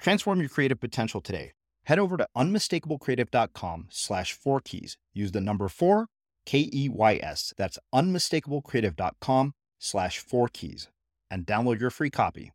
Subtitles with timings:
[0.00, 1.52] Transform your creative potential today.
[1.84, 4.96] Head over to unmistakablecreative.com slash four keys.
[5.12, 6.06] Use the number four,
[6.46, 7.52] K E Y S.
[7.56, 10.88] That's unmistakablecreative.com slash four keys
[11.30, 12.52] and download your free copy.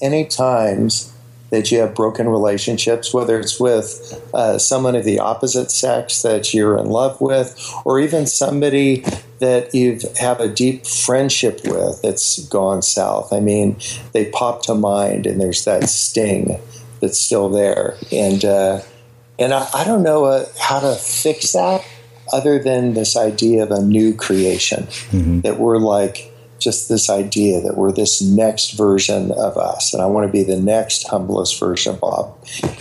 [0.00, 1.12] Any times
[1.50, 6.54] that you have broken relationships, whether it's with uh, someone of the opposite sex that
[6.54, 9.04] you're in love with, or even somebody
[9.40, 13.32] that you have a deep friendship with that's gone south.
[13.32, 13.76] I mean,
[14.12, 16.60] they pop to mind, and there's that sting
[17.00, 18.80] that's still there, and uh,
[19.38, 21.84] and I, I, don't know uh, how to fix that
[22.32, 24.84] other than this idea of a new creation.
[24.84, 25.40] Mm-hmm.
[25.40, 26.30] that we're like
[26.60, 29.92] just this idea that we're this next version of us.
[29.94, 32.36] And i want to be the next humblest version of bob.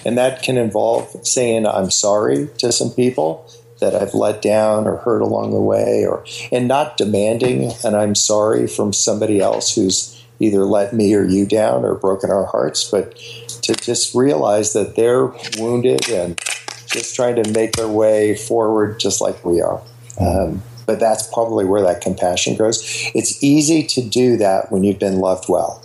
[0.05, 4.97] And that can involve saying i'm sorry to some people that I've let down or
[4.97, 10.15] hurt along the way, or and not demanding and I'm sorry from somebody else who's
[10.39, 13.15] either let me or you down or broken our hearts, but
[13.61, 16.39] to just realize that they're wounded and
[16.87, 19.81] just trying to make their way forward just like we are.
[20.19, 22.81] Um, but that's probably where that compassion grows.
[23.13, 25.83] It's easy to do that when you've been loved well.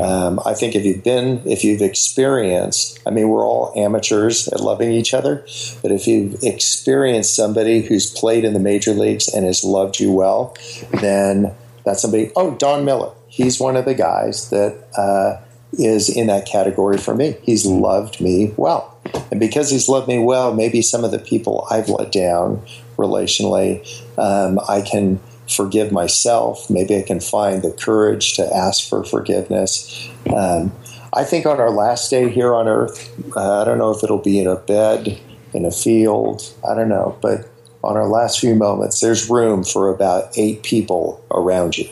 [0.00, 4.60] Um, I think if you've been, if you've experienced, I mean, we're all amateurs at
[4.60, 5.44] loving each other,
[5.82, 10.12] but if you've experienced somebody who's played in the major leagues and has loved you
[10.12, 10.56] well,
[11.00, 11.54] then
[11.84, 12.30] that's somebody.
[12.36, 15.42] Oh, Don Miller, he's one of the guys that uh,
[15.72, 17.36] is in that category for me.
[17.42, 18.98] He's loved me well,
[19.30, 22.62] and because he's loved me well, maybe some of the people I've let down
[22.96, 23.80] relationally,
[24.18, 26.68] um, I can forgive myself.
[26.70, 30.08] Maybe I can find the courage to ask for forgiveness.
[30.34, 30.72] Um,
[31.12, 34.18] I think on our last day here on earth, uh, I don't know if it'll
[34.18, 35.18] be in a bed,
[35.52, 37.48] in a field, I don't know, but
[37.82, 41.88] on our last few moments, there's room for about eight people around you,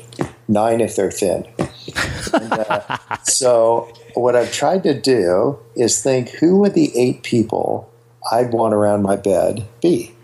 [0.47, 1.47] nine if they're thin.
[2.33, 7.91] and, uh, so, what I've tried to do is think who would the eight people
[8.31, 10.15] I'd want around my bed be?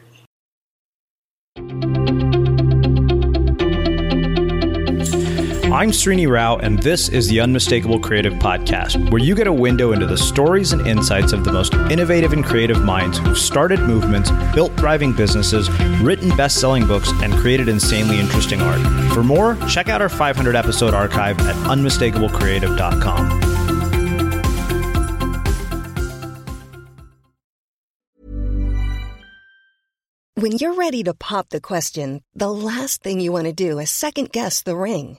[5.74, 9.90] I'm Srini Rao, and this is the Unmistakable Creative Podcast, where you get a window
[9.90, 14.30] into the stories and insights of the most innovative and creative minds who've started movements,
[14.54, 15.68] built thriving businesses,
[16.00, 18.80] written best selling books, and created insanely interesting art.
[19.12, 23.40] For more, check out our 500 episode archive at unmistakablecreative.com.
[30.36, 33.90] When you're ready to pop the question, the last thing you want to do is
[33.90, 35.18] second guess the ring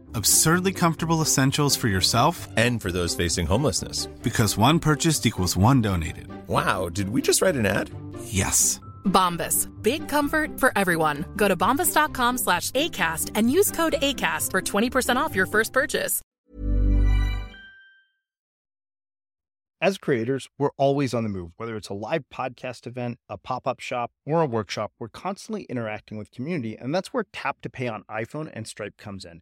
[0.13, 4.07] Absurdly comfortable essentials for yourself and for those facing homelessness.
[4.23, 6.27] Because one purchased equals one donated.
[6.47, 7.89] Wow, did we just write an ad?
[8.25, 8.79] Yes.
[9.05, 9.67] Bombas.
[9.81, 11.25] Big comfort for everyone.
[11.35, 16.21] Go to bombas.com slash ACAST and use code ACAST for 20% off your first purchase.
[19.83, 21.53] As creators, we're always on the move.
[21.57, 25.63] Whether it's a live podcast event, a pop up shop, or a workshop, we're constantly
[25.63, 29.41] interacting with community, and that's where Tap to Pay on iPhone and Stripe comes in.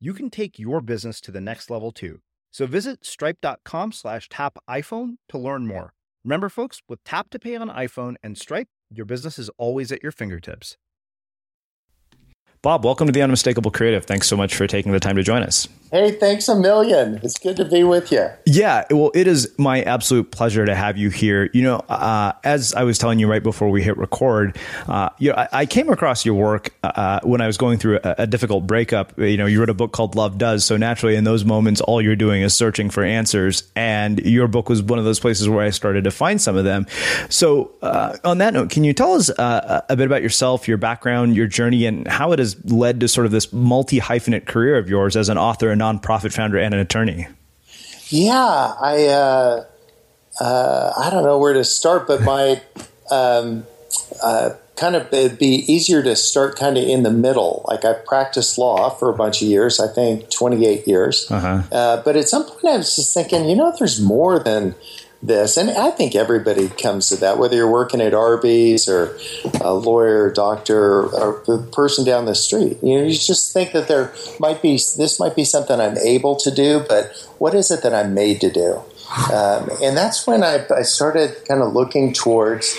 [0.00, 2.20] you can take your business to the next level too.
[2.50, 5.92] So visit stripe.com slash tap iPhone to learn more.
[6.24, 10.02] Remember, folks, with Tap to Pay on iPhone and Stripe, your business is always at
[10.02, 10.76] your fingertips.
[12.62, 14.04] Bob, welcome to the Unmistakable Creative.
[14.04, 15.68] Thanks so much for taking the time to join us.
[15.92, 17.20] Hey, thanks a million.
[17.22, 18.28] It's good to be with you.
[18.44, 21.48] Yeah, well, it is my absolute pleasure to have you here.
[21.52, 25.30] You know, uh, as I was telling you right before we hit record, uh, you
[25.30, 28.26] know, I, I, came across your work uh, when I was going through a, a,
[28.26, 29.16] difficult breakup.
[29.16, 30.64] You know, you wrote a book called Love Does.
[30.64, 33.62] So naturally, in those moments, all you're doing is searching for answers.
[33.76, 36.64] And your book was one of those places where I started to find some of
[36.64, 36.86] them.
[37.28, 40.78] So, uh, on that note, can you tell us uh, a bit about yourself, your
[40.78, 44.78] background, your journey, and how it has led to sort of this multi hyphenate career
[44.78, 45.75] of yours as an author?
[45.80, 47.28] A nonprofit founder and an attorney.
[48.08, 49.64] Yeah, I uh,
[50.40, 52.60] uh, I don't know where to start, but my
[53.10, 53.66] um,
[54.22, 57.64] uh, kind of it'd be easier to start kind of in the middle.
[57.68, 61.26] Like I practiced law for a bunch of years, I think twenty eight years.
[61.30, 61.62] Uh-huh.
[61.72, 64.74] Uh, but at some point, I was just thinking, you know, there's more than
[65.22, 65.56] this.
[65.56, 69.18] And I think everybody comes to that, whether you're working at Arby's or
[69.60, 72.78] a lawyer, doctor, or the person down the street.
[72.82, 76.36] You know, you just think that there might be, this might be something I'm able
[76.36, 78.82] to do, but what is it that I'm made to do?
[79.32, 82.76] Um, and that's when I, I, started kind of looking towards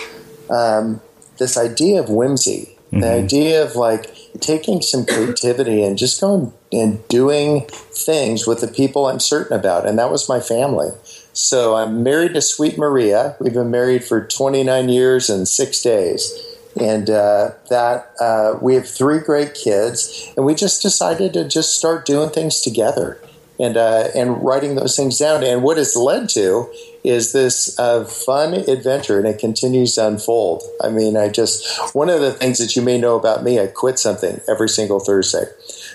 [0.50, 1.00] um,
[1.38, 3.00] this idea of whimsy, mm-hmm.
[3.00, 8.68] the idea of like taking some creativity and just going and doing things with the
[8.68, 9.88] people I'm certain about.
[9.88, 10.90] And that was my family.
[11.38, 13.36] So I'm married to Sweet Maria.
[13.40, 16.34] We've been married for 29 years and six days.
[16.80, 21.76] And uh, that uh, we have three great kids, and we just decided to just
[21.76, 23.20] start doing things together
[23.60, 25.44] and uh, and writing those things down.
[25.44, 26.72] And what it's led to
[27.04, 30.62] is this uh, fun adventure, and it continues to unfold.
[30.84, 33.66] I mean, I just one of the things that you may know about me, I
[33.66, 35.46] quit something every single Thursday.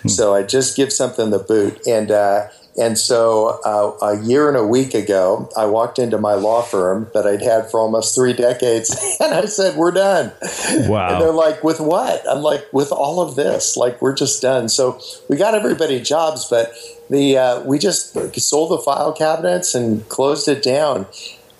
[0.02, 0.08] Hmm.
[0.08, 2.48] So I just give something the boot, and uh,
[2.78, 7.10] and so uh, a year and a week ago, I walked into my law firm
[7.12, 10.32] that I'd had for almost three decades, and I said, "We're done."
[10.88, 11.08] Wow!
[11.08, 13.76] And they're like, "With what?" I'm like, "With all of this.
[13.76, 16.72] Like, we're just done." So we got everybody jobs, but
[17.10, 21.06] the uh, we just sold the file cabinets and closed it down.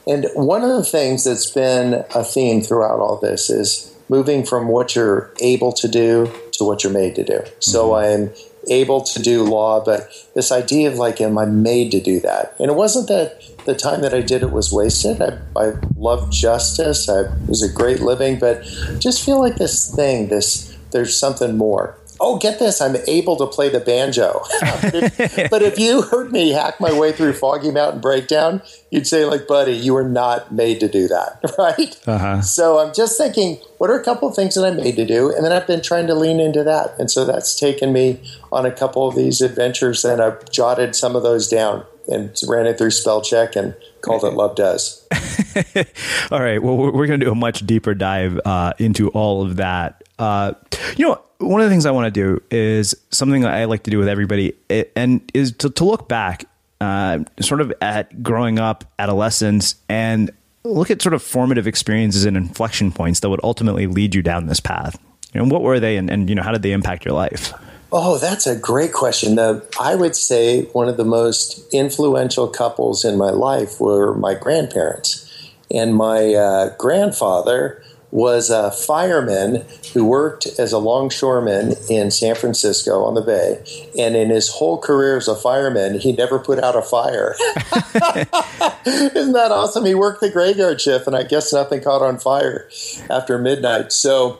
[0.06, 4.68] And one of the things that's been a theme throughout all this is moving from
[4.68, 7.40] what you're able to do to what you're made to do.
[7.60, 8.24] So mm-hmm.
[8.28, 12.20] I'm able to do law, but this idea of like, am I made to do
[12.20, 12.54] that?
[12.58, 15.20] And it wasn't that the time that I did it was wasted.
[15.20, 17.08] I, I love justice.
[17.08, 18.62] I, was a great living, but
[18.98, 21.98] just feel like this thing, this there's something more.
[22.22, 24.42] Oh, get this, I'm able to play the banjo.
[25.50, 29.48] but, if, you heard me hack my way through Foggy Mountain Breakdown, you'd say, like,
[29.48, 32.00] buddy, you were not made to do that, right?
[32.06, 32.40] Uh-huh.
[32.40, 35.34] So I'm just thinking, what are a couple of things that I'm made to do?
[35.34, 36.94] And then I've been trying to lean into that.
[36.98, 38.20] And so that's taken me
[38.52, 42.66] on a couple of these adventures, and I've jotted some of those down and ran
[42.66, 45.06] it through spell check and called it Love Does.
[46.30, 46.62] all right.
[46.62, 50.02] Well, we're going to do a much deeper dive uh, into all of that.
[50.18, 50.52] Uh,
[50.96, 53.90] you know, one of the things I want to do is something I like to
[53.90, 54.54] do with everybody,
[54.96, 56.44] and is to, to look back,
[56.80, 60.30] uh, sort of at growing up, adolescence, and
[60.64, 64.46] look at sort of formative experiences and inflection points that would ultimately lead you down
[64.46, 64.98] this path.
[65.34, 67.52] Know, what were they, and, and you know, how did they impact your life?
[67.90, 69.38] Oh, that's a great question.
[69.38, 75.28] I would say one of the most influential couples in my life were my grandparents.
[75.70, 77.82] And my uh, grandfather
[78.12, 79.64] was a fireman
[79.94, 83.64] who worked as a longshoreman in San Francisco on the bay.
[83.98, 87.34] And in his whole career as a fireman, he never put out a fire.
[88.86, 89.86] Isn't that awesome?
[89.86, 92.68] He worked the graveyard shift, and I guess nothing caught on fire
[93.08, 93.92] after midnight.
[93.92, 94.38] So,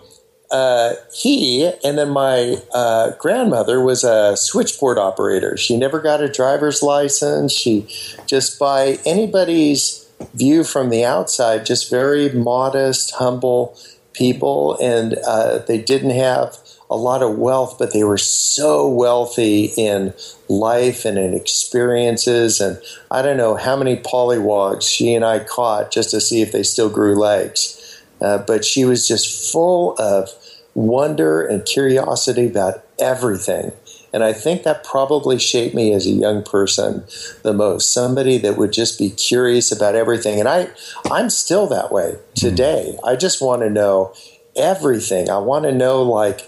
[0.50, 5.57] uh, he and then my uh, grandmother was a switchboard operator.
[5.57, 7.52] She never got a driver's license.
[7.52, 7.87] She
[8.26, 10.01] just by anybody's
[10.35, 13.76] view from the outside, just very modest, humble
[14.12, 16.57] people, and uh, they didn't have
[16.91, 20.12] a lot of wealth, but they were so wealthy in
[20.49, 22.61] life and in experiences.
[22.61, 22.79] And
[23.11, 26.62] I don't know how many pollywogs she and I caught just to see if they
[26.62, 27.79] still grew legs.
[28.21, 30.29] Uh, but she was just full of
[30.75, 33.73] wonder and curiosity about everything.
[34.12, 37.04] And I think that probably shaped me as a young person
[37.42, 37.92] the most.
[37.92, 40.38] Somebody that would just be curious about everything.
[40.38, 40.69] And I,
[41.11, 42.99] I'm still that way today.
[43.04, 44.14] I just want to know
[44.54, 45.31] everything.
[45.31, 46.42] I want to know, like,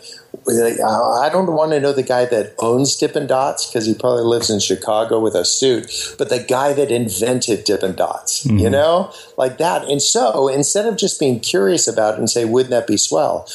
[0.46, 4.50] I don't want to know the guy that owns Dippin' Dots because he probably lives
[4.50, 8.58] in Chicago with a suit, but the guy that invented Dippin' Dots, mm-hmm.
[8.58, 9.88] you know, like that.
[9.88, 13.48] And so instead of just being curious about it and say, wouldn't that be swell?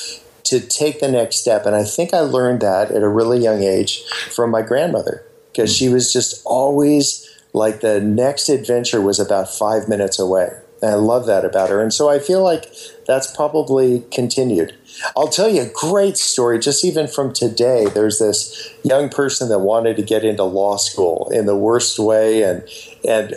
[0.49, 1.65] To take the next step.
[1.65, 5.75] And I think I learned that at a really young age from my grandmother because
[5.75, 10.49] she was just always like the next adventure was about five minutes away.
[10.81, 11.81] And I love that about her.
[11.81, 12.71] And so I feel like
[13.05, 14.75] that's probably continued.
[15.15, 17.87] I'll tell you a great story, just even from today.
[17.87, 22.43] There's this young person that wanted to get into law school in the worst way,
[22.43, 22.67] and
[23.07, 23.35] and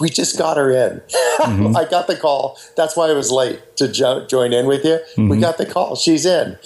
[0.00, 1.00] we just got her in.
[1.40, 1.76] Mm-hmm.
[1.76, 2.58] I got the call.
[2.76, 4.98] That's why I was late to jo- join in with you.
[5.16, 5.28] Mm-hmm.
[5.28, 5.96] We got the call.
[5.96, 6.58] She's in.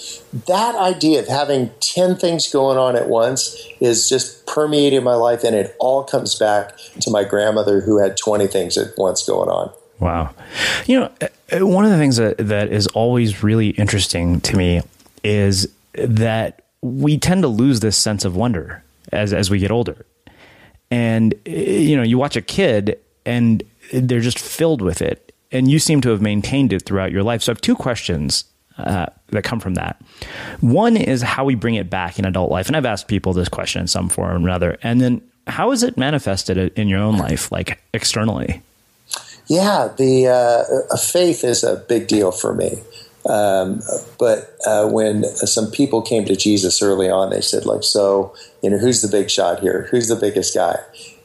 [0.47, 5.43] That idea of having 10 things going on at once is just permeating my life,
[5.43, 9.49] and it all comes back to my grandmother who had 20 things at once going
[9.49, 9.71] on.
[9.99, 10.33] Wow.
[10.85, 14.81] You know, uh, one of the things that, that is always really interesting to me
[15.23, 20.05] is that we tend to lose this sense of wonder as, as we get older.
[20.91, 25.33] And, you know, you watch a kid and they're just filled with it.
[25.51, 27.41] And you seem to have maintained it throughout your life.
[27.41, 28.43] So I have two questions
[28.77, 30.01] uh, that come from that.
[30.59, 32.67] One is how we bring it back in adult life.
[32.67, 34.77] And I've asked people this question in some form or another.
[34.83, 38.61] And then how is it manifested in your own life, like externally?
[39.47, 42.83] Yeah, the uh, faith is a big deal for me.
[43.27, 43.81] Um,
[44.17, 48.69] but uh, when some people came to Jesus early on, they said, like, so, you
[48.69, 49.87] know, who's the big shot here?
[49.91, 50.79] Who's the biggest guy?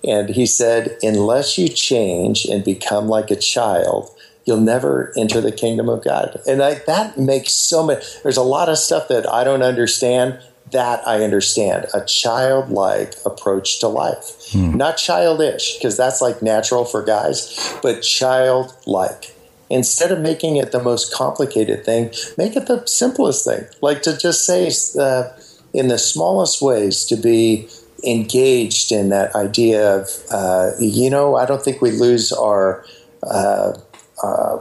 [0.04, 4.10] And he said, unless you change and become like a child,
[4.44, 6.40] you'll never enter the kingdom of God.
[6.46, 10.40] And I, that makes so much, there's a lot of stuff that I don't understand.
[10.72, 11.86] That I understand.
[11.94, 14.50] A childlike approach to life.
[14.52, 14.76] Hmm.
[14.76, 19.34] Not childish, because that's like natural for guys, but childlike.
[19.70, 23.64] Instead of making it the most complicated thing, make it the simplest thing.
[23.80, 25.30] Like to just say uh,
[25.72, 27.68] in the smallest ways to be
[28.04, 32.84] engaged in that idea of, uh, you know, I don't think we lose our
[33.22, 33.78] uh,
[34.22, 34.58] uh,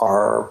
[0.00, 0.50] our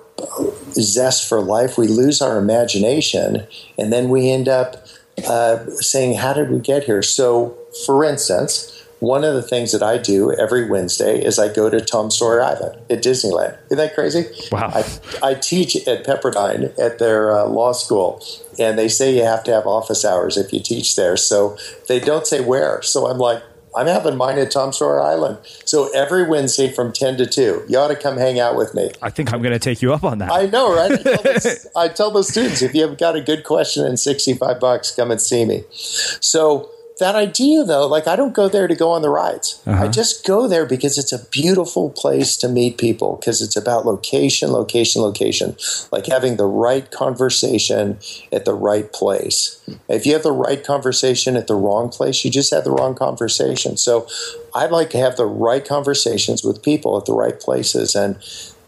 [0.73, 1.77] zest for life.
[1.77, 3.45] We lose our imagination,
[3.77, 4.80] and then we end up
[5.25, 8.77] uh, saying, "How did we get here?" So, for instance.
[9.01, 12.43] One of the things that I do every Wednesday is I go to Tom Sawyer
[12.43, 13.57] Island at Disneyland.
[13.65, 14.25] Isn't that crazy?
[14.51, 14.69] Wow.
[14.75, 14.83] I,
[15.23, 18.23] I teach at Pepperdine at their uh, law school,
[18.59, 21.17] and they say you have to have office hours if you teach there.
[21.17, 22.83] So they don't say where.
[22.83, 23.41] So I'm like,
[23.75, 25.37] I'm having mine at Tom Sawyer Island.
[25.65, 28.91] So every Wednesday from 10 to 2, you ought to come hang out with me.
[29.01, 30.31] I think I'm going to take you up on that.
[30.31, 30.91] I know, right?
[30.91, 34.59] I tell, those, I tell those students, if you've got a good question and 65
[34.59, 35.63] bucks, come and see me.
[35.71, 36.69] So
[37.01, 39.61] that idea though, like I don't go there to go on the rides.
[39.65, 39.83] Uh-huh.
[39.83, 43.85] I just go there because it's a beautiful place to meet people because it's about
[43.85, 45.57] location, location, location.
[45.91, 47.99] Like having the right conversation
[48.31, 49.61] at the right place.
[49.89, 52.95] If you have the right conversation at the wrong place, you just have the wrong
[52.95, 53.75] conversation.
[53.77, 54.07] So
[54.55, 58.15] I like to have the right conversations with people at the right places and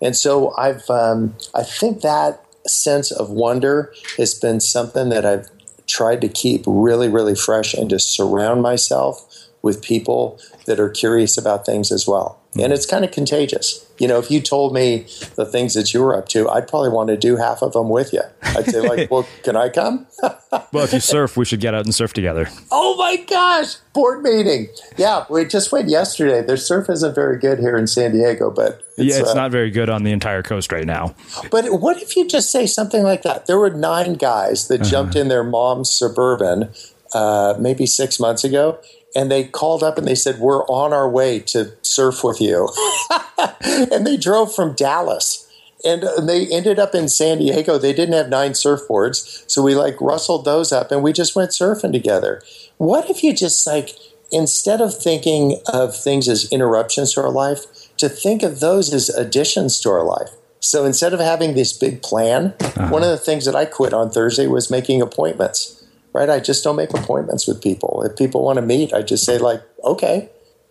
[0.02, 5.50] and so I've um, I think that sense of wonder has been something that I've
[5.94, 11.38] tried to keep really, really fresh and to surround myself with people that are curious
[11.38, 12.40] about things as well.
[12.60, 13.86] And it's kind of contagious.
[13.98, 16.90] You know, if you told me the things that you were up to, I'd probably
[16.90, 18.22] want to do half of them with you.
[18.44, 20.06] I'd say, like, well, can I come?
[20.22, 22.48] well, if you surf, we should get out and surf together.
[22.72, 24.68] Oh my gosh, board meeting.
[24.98, 26.42] Yeah, we just went yesterday.
[26.42, 29.72] The surf isn't very good here in San Diego, but yeah, it's uh, not very
[29.72, 31.16] good on the entire coast right now.
[31.50, 33.48] But what if you just say something like that?
[33.48, 36.70] There were nine guys that jumped in their mom's suburban
[37.14, 38.80] uh, maybe six months ago,
[39.16, 42.70] and they called up and they said, "We're on our way to surf with you,"
[43.64, 45.40] and they drove from Dallas.
[45.86, 47.78] And they ended up in San Diego.
[47.78, 51.52] They didn't have nine surfboards, so we like rustled those up, and we just went
[51.52, 52.42] surfing together.
[52.78, 53.90] What if you just like
[54.32, 57.66] instead of thinking of things as interruptions to our life,
[57.98, 60.30] to think of those as additions to our life?
[60.64, 62.88] So instead of having this big plan, uh-huh.
[62.88, 65.83] one of the things that I quit on Thursday was making appointments.
[66.14, 66.30] Right?
[66.30, 68.04] I just don't make appointments with people.
[68.04, 70.30] If people want to meet, I just say like, okay,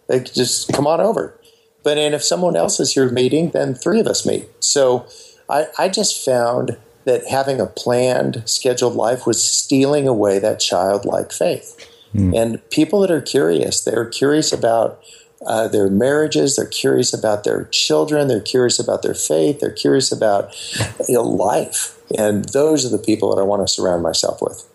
[0.09, 1.39] they just come on over.
[1.83, 4.49] But and if someone else is here meeting, then three of us meet.
[4.61, 5.07] So
[5.49, 11.33] I, I just found that having a planned, scheduled life was stealing away that childlike
[11.33, 11.89] faith.
[12.35, 15.03] And people that are curious, they're curious about
[15.47, 20.13] uh, their marriages, they're curious about their children, they're curious about their faith, they're curious
[20.13, 20.55] about
[21.09, 21.99] you know, life.
[22.17, 24.69] And those are the people that I want to surround myself with.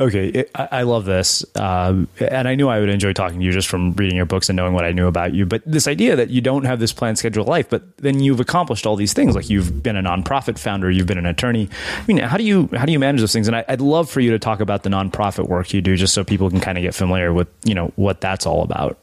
[0.00, 3.68] Okay, I, love this, um, and I knew I would enjoy talking to you just
[3.68, 5.46] from reading your books and knowing what I knew about you.
[5.46, 8.84] But this idea that you don't have this planned scheduled life, but then you've accomplished
[8.84, 11.68] all these things, like you've been a nonprofit founder, you've been an attorney.
[11.96, 13.46] I mean, how do you how do you manage those things?
[13.46, 16.14] And I, I'd love for you to talk about the nonprofit work you do, just
[16.14, 18.98] so people can kind of get familiar with you know what that's all about.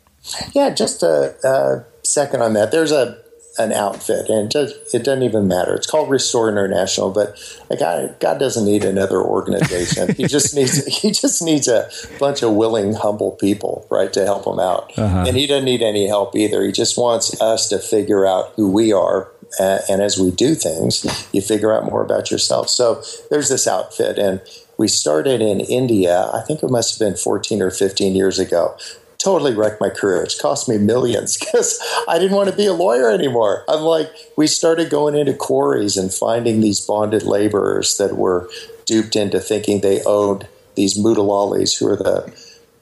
[0.53, 2.71] Yeah, just a, a second on that.
[2.71, 3.17] There's a
[3.59, 5.75] an outfit, and it, does, it doesn't even matter.
[5.75, 7.37] It's called Restore International, but
[7.69, 10.15] like God, God doesn't need another organization.
[10.15, 11.89] he just needs he just needs a
[12.19, 14.91] bunch of willing, humble people, right, to help him out.
[15.27, 16.63] And he doesn't need any help either.
[16.63, 19.31] He just wants us to figure out who we are.
[19.59, 22.69] Uh, and as we do things, you figure out more about yourself.
[22.69, 23.01] So
[23.31, 24.41] there's this outfit, and
[24.77, 26.29] we started in India.
[26.31, 28.77] I think it must have been 14 or 15 years ago
[29.19, 30.23] totally wrecked my career.
[30.23, 33.63] It's cost me millions because I didn't want to be a lawyer anymore.
[33.67, 38.49] I'm like, we started going into quarries and finding these bonded laborers that were
[38.85, 42.33] duped into thinking they owed these mudalalis, who are the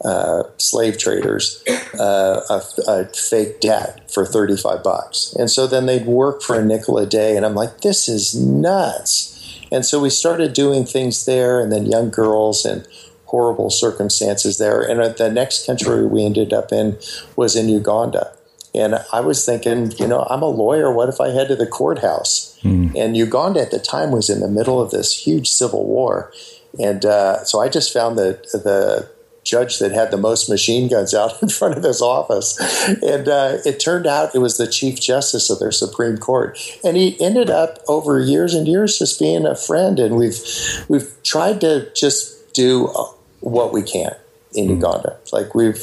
[0.06, 1.64] uh, slave traders,
[2.00, 5.34] uh, a, a fake debt for 35 bucks.
[5.34, 7.36] And so then they'd work for a nickel a day.
[7.36, 9.34] And I'm like, this is nuts.
[9.72, 12.88] And so we started doing things there, and then young girls and
[13.28, 14.82] horrible circumstances there.
[14.82, 16.98] And the next country we ended up in
[17.36, 18.34] was in Uganda.
[18.74, 20.92] And I was thinking, you know, I'm a lawyer.
[20.92, 22.58] What if I head to the courthouse?
[22.96, 26.32] And Uganda at the time was in the middle of this huge civil war.
[26.80, 29.10] And uh, so I just found the, the
[29.44, 32.58] judge that had the most machine guns out in front of his office.
[33.02, 36.60] And uh, it turned out it was the Chief Justice of their Supreme Court.
[36.84, 40.00] And he ended up over years and years just being a friend.
[40.00, 40.40] And we've,
[40.88, 42.94] we've tried to just do
[43.40, 44.16] what we can
[44.54, 45.18] in Uganda.
[45.32, 45.78] Like we've,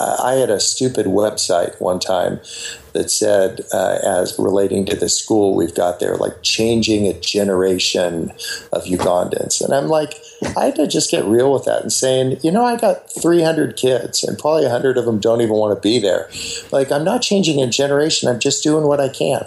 [0.00, 2.40] I had a stupid website one time
[2.92, 8.30] that said, uh, as relating to the school we've got there, like changing a generation
[8.72, 9.60] of Ugandans.
[9.60, 10.14] And I'm like,
[10.56, 13.76] I had to just get real with that and saying, you know, I got 300
[13.76, 16.30] kids and probably 100 of them don't even want to be there.
[16.70, 19.44] Like, I'm not changing a generation, I'm just doing what I can.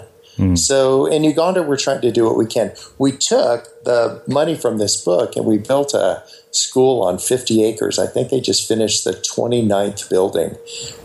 [0.56, 2.72] So in Uganda, we're trying to do what we can.
[2.98, 7.98] We took the money from this book and we built a school on 50 acres.
[7.98, 10.56] I think they just finished the 29th building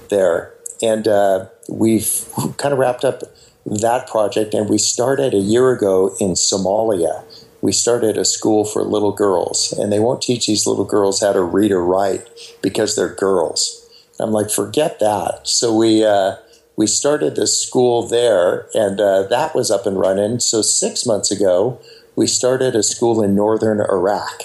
[0.10, 0.53] there.
[0.81, 2.25] And uh, we've
[2.57, 3.23] kind of wrapped up
[3.65, 4.53] that project.
[4.53, 7.23] And we started a year ago in Somalia.
[7.62, 11.33] We started a school for little girls, and they won't teach these little girls how
[11.33, 12.29] to read or write
[12.62, 13.83] because they're girls.
[14.19, 15.47] I'm like, forget that.
[15.47, 16.36] So we uh,
[16.75, 20.39] we started this school there, and uh, that was up and running.
[20.39, 21.81] So six months ago,
[22.15, 24.43] we started a school in northern Iraq,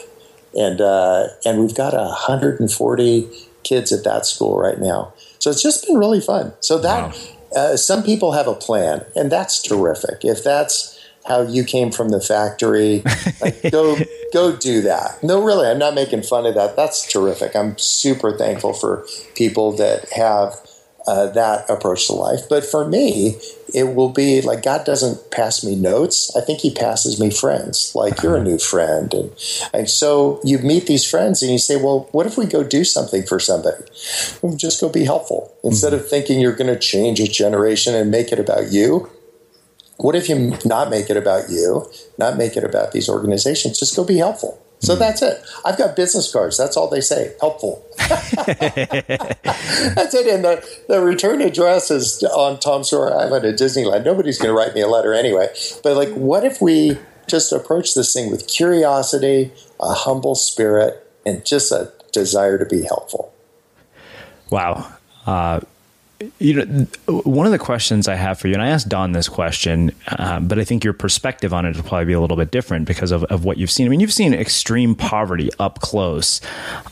[0.54, 3.28] and uh, and we've got 140
[3.62, 5.12] kids at that school right now.
[5.38, 6.52] So it's just been really fun.
[6.60, 7.16] So that
[7.54, 10.24] uh, some people have a plan, and that's terrific.
[10.24, 13.02] If that's how you came from the factory.
[13.40, 13.96] Like, go
[14.32, 15.22] go do that.
[15.22, 16.76] No, really, I'm not making fun of that.
[16.76, 17.54] That's terrific.
[17.54, 20.54] I'm super thankful for people that have
[21.06, 22.40] uh, that approach to life.
[22.48, 23.40] But for me,
[23.74, 26.35] it will be like God doesn't pass me notes.
[26.37, 27.92] I think He passes me friends.
[27.94, 28.44] Like you're a uh-huh.
[28.44, 29.30] new friend, and
[29.72, 32.85] and so you meet these friends, and you say, well, what if we go do
[32.85, 33.85] something for somebody?
[34.40, 35.68] Well, just go be helpful mm-hmm.
[35.68, 39.11] instead of thinking you're going to change a generation and make it about you.
[39.98, 43.78] What if you not make it about you, not make it about these organizations?
[43.78, 44.61] Just go be helpful.
[44.83, 45.40] So that's it.
[45.64, 46.59] I've got business cards.
[46.59, 47.35] That's all they say.
[47.40, 47.87] Helpful.
[47.99, 48.35] that's
[50.12, 50.27] it.
[50.27, 54.05] And the, the return address is on Tom Sawyer Island at Disneyland.
[54.05, 55.49] Nobody's going to write me a letter anyway.
[55.85, 61.47] But like, what if we just approach this thing with curiosity, a humble spirit, and
[61.47, 63.33] just a desire to be helpful?
[64.51, 64.92] Wow.
[65.25, 65.61] Uh,
[66.38, 69.28] you know, one of the questions I have for you, and I asked Don this
[69.28, 72.50] question, uh, but I think your perspective on it will probably be a little bit
[72.50, 73.87] different because of, of what you've seen.
[73.87, 76.40] I mean, you've seen extreme poverty up close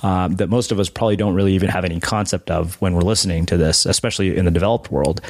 [0.02, 3.02] uh, that most of us probably don't really even have any concept of when we're
[3.02, 5.20] listening to this, especially in the developed world.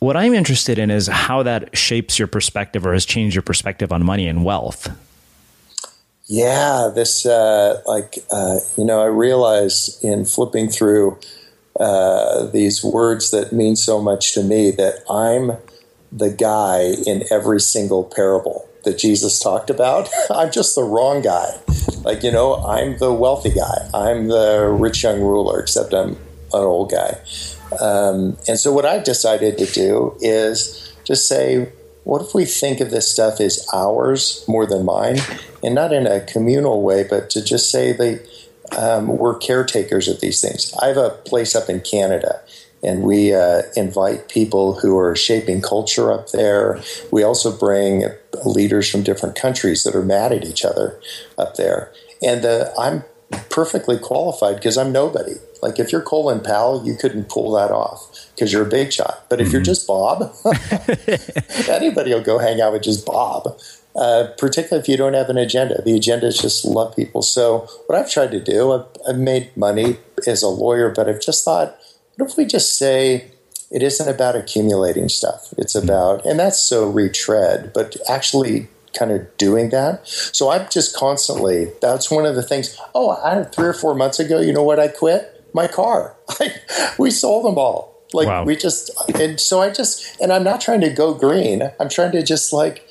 [0.00, 3.92] What I'm interested in is how that shapes your perspective or has changed your perspective
[3.92, 4.88] on money and wealth.
[6.26, 11.18] Yeah, this, uh, like, uh, you know, I realized in flipping through
[11.78, 15.58] uh, these words that mean so much to me that I'm
[16.12, 20.08] the guy in every single parable that Jesus talked about.
[20.30, 21.58] I'm just the wrong guy.
[22.02, 23.88] Like, you know, I'm the wealthy guy.
[23.92, 26.18] I'm the rich young ruler, except I'm an
[26.52, 27.18] old guy.
[27.80, 31.72] Um, and so, what I've decided to do is just say,
[32.04, 35.18] what if we think of this stuff as ours more than mine?
[35.62, 38.20] And not in a communal way, but to just say they
[38.76, 40.74] um, we're caretakers of these things.
[40.80, 42.40] I have a place up in Canada,
[42.82, 46.80] and we uh, invite people who are shaping culture up there.
[47.10, 48.04] We also bring
[48.44, 51.00] leaders from different countries that are mad at each other
[51.38, 51.92] up there.
[52.22, 53.04] And uh, I'm
[53.50, 55.34] perfectly qualified because I'm nobody.
[55.62, 59.24] Like if you're Colin Powell, you couldn't pull that off because you're a big shot.
[59.30, 59.54] But if mm-hmm.
[59.54, 60.34] you're just Bob,
[61.68, 63.58] anybody will go hang out with just Bob
[63.96, 65.80] uh, particularly if you don't have an agenda.
[65.82, 67.22] The agenda is just love people.
[67.22, 71.20] So, what I've tried to do, I've, I've made money as a lawyer, but I've
[71.20, 71.76] just thought,
[72.16, 73.30] what if we just say
[73.70, 75.52] it isn't about accumulating stuff?
[75.56, 75.84] It's hmm.
[75.84, 80.06] about, and that's so retread, but actually kind of doing that.
[80.06, 82.78] So I'm just constantly, that's one of the things.
[82.94, 85.44] Oh, I, three or four months ago, you know what I quit?
[85.52, 86.16] My car.
[86.40, 86.54] I,
[86.98, 87.92] we sold them all.
[88.12, 88.44] Like wow.
[88.44, 91.72] we just, and so I just, and I'm not trying to go green.
[91.80, 92.83] I'm trying to just like,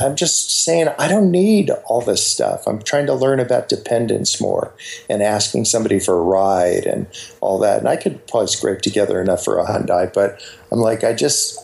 [0.00, 2.66] I'm just saying I don't need all this stuff.
[2.66, 4.72] I'm trying to learn about dependence more
[5.10, 7.06] and asking somebody for a ride and
[7.40, 7.80] all that.
[7.80, 10.40] And I could probably scrape together enough for a Hyundai, but
[10.72, 11.60] I'm like, I just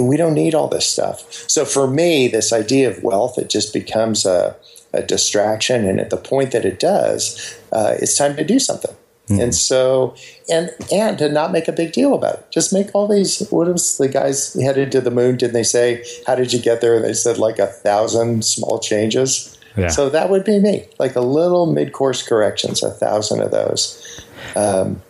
[0.00, 1.30] we don't need all this stuff.
[1.48, 4.56] So for me, this idea of wealth it just becomes a,
[4.92, 8.94] a distraction, and at the point that it does, uh, it's time to do something.
[9.28, 9.42] Mm.
[9.42, 10.14] And so,
[10.50, 12.46] and and to not make a big deal about it.
[12.50, 13.46] Just make all these.
[13.48, 15.38] What was the guys headed to the moon?
[15.38, 18.78] Didn't they say, "How did you get there?" And they said like a thousand small
[18.78, 19.58] changes.
[19.76, 19.88] Yeah.
[19.88, 24.22] So that would be me, like a little mid-course corrections, a thousand of those.
[24.54, 25.02] Um,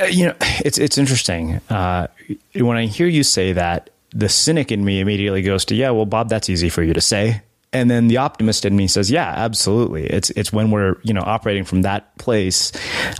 [0.00, 2.08] uh, you know, it's it's interesting uh,
[2.54, 3.90] when I hear you say that.
[4.12, 7.00] The cynic in me immediately goes to, "Yeah, well, Bob, that's easy for you to
[7.00, 10.06] say." And then the optimist in me says, "Yeah, absolutely.
[10.06, 12.72] It's it's when we're you know operating from that place."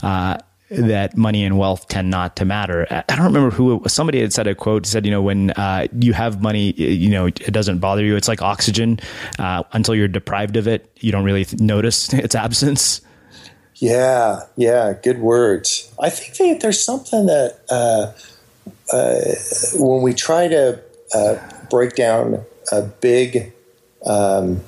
[0.03, 0.39] Uh,
[0.71, 2.87] that money and wealth tend not to matter.
[2.91, 6.13] I don't remember who somebody had said a quote said, you know, when uh, you
[6.13, 8.15] have money, you know, it doesn't bother you.
[8.15, 9.01] It's like oxygen
[9.39, 10.89] uh, until you're deprived of it.
[11.01, 13.01] You don't really notice its absence.
[13.77, 15.93] Yeah, yeah, good words.
[15.99, 18.13] I think that there's something that uh,
[18.95, 20.81] uh when we try to
[21.15, 21.37] uh,
[21.69, 23.53] break down a big
[24.07, 24.61] um,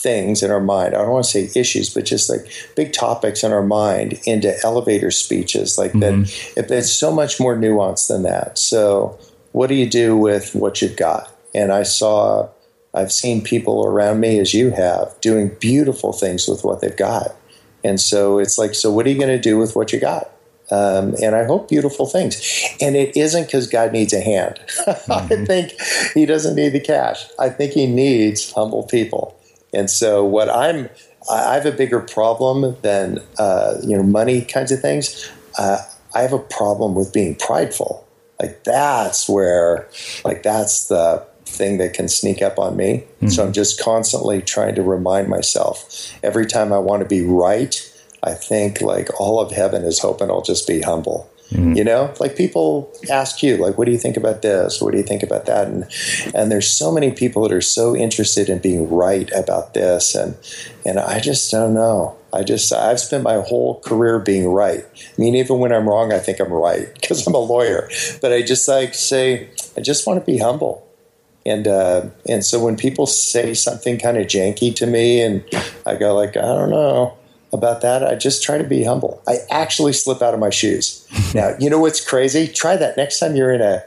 [0.00, 0.94] things in our mind.
[0.94, 4.54] I don't want to say issues, but just like big topics in our mind into
[4.64, 6.22] elevator speeches like mm-hmm.
[6.54, 6.70] that.
[6.70, 8.58] It's so much more nuanced than that.
[8.58, 9.18] So,
[9.52, 11.34] what do you do with what you've got?
[11.54, 12.48] And I saw,
[12.94, 17.34] I've seen people around me, as you have, doing beautiful things with what they've got.
[17.82, 20.30] And so it's like, so what are you going to do with what you got?
[20.70, 22.40] Um, and I hope beautiful things.
[22.80, 24.60] And it isn't because God needs a hand.
[24.90, 25.12] Mm-hmm.
[25.12, 25.72] I think
[26.14, 27.24] He doesn't need the cash.
[27.38, 29.36] I think He needs humble people.
[29.72, 30.88] And so, what I'm,
[31.30, 35.30] I have a bigger problem than uh, you know money kinds of things.
[35.58, 35.78] Uh,
[36.14, 38.06] I have a problem with being prideful.
[38.40, 39.88] Like that's where,
[40.24, 43.04] like that's the thing that can sneak up on me.
[43.16, 43.28] Mm-hmm.
[43.28, 47.89] So I'm just constantly trying to remind myself every time I want to be right
[48.22, 51.30] I think like all of heaven is hoping I'll just be humble.
[51.50, 51.76] Mm.
[51.76, 54.80] You know, like people ask you, like, what do you think about this?
[54.80, 55.66] What do you think about that?
[55.66, 55.84] And
[56.32, 60.36] and there's so many people that are so interested in being right about this, and
[60.86, 62.16] and I just don't know.
[62.32, 64.84] I just I've spent my whole career being right.
[64.84, 67.90] I mean, even when I'm wrong, I think I'm right because I'm a lawyer.
[68.20, 70.86] But I just like say, I just want to be humble.
[71.44, 75.42] And uh, and so when people say something kind of janky to me, and
[75.84, 77.16] I go like, I don't know,
[77.52, 78.04] about that.
[78.04, 79.22] I just try to be humble.
[79.26, 81.06] I actually slip out of my shoes.
[81.34, 82.46] now, you know what's crazy?
[82.48, 83.84] Try that next time you're in a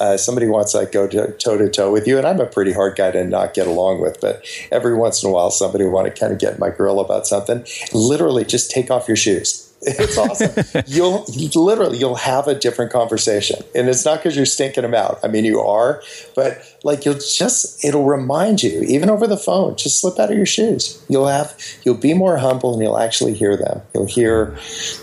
[0.00, 2.72] uh, somebody wants to like, go toe to toe with you, and I'm a pretty
[2.72, 4.20] hard guy to not get along with.
[4.20, 7.26] But every once in a while, somebody want to kind of get my grill about
[7.26, 7.64] something.
[7.92, 10.82] Literally, just take off your shoes it's awesome.
[10.86, 15.18] you'll literally you'll have a different conversation, and it's not because you're stinking them out.
[15.22, 16.02] I mean, you are,
[16.34, 19.76] but like you'll just it'll remind you, even over the phone.
[19.76, 21.04] Just slip out of your shoes.
[21.08, 23.82] You'll have you'll be more humble, and you'll actually hear them.
[23.94, 24.56] You'll hear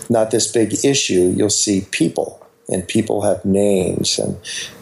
[0.08, 1.34] not this big issue.
[1.36, 4.38] You'll see people, and people have names, and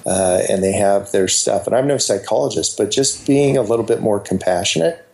[0.07, 1.67] uh, and they have their stuff.
[1.67, 5.05] And I'm no psychologist, but just being a little bit more compassionate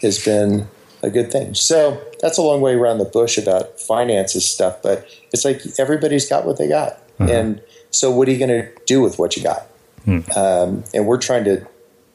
[0.00, 0.68] has been
[1.02, 1.54] a good thing.
[1.54, 6.28] So that's a long way around the bush about finances stuff, but it's like everybody's
[6.28, 6.94] got what they got.
[7.18, 7.28] Mm-hmm.
[7.28, 9.62] And so what are you going to do with what you got?
[10.04, 10.20] Hmm.
[10.36, 11.66] Um, and we're trying to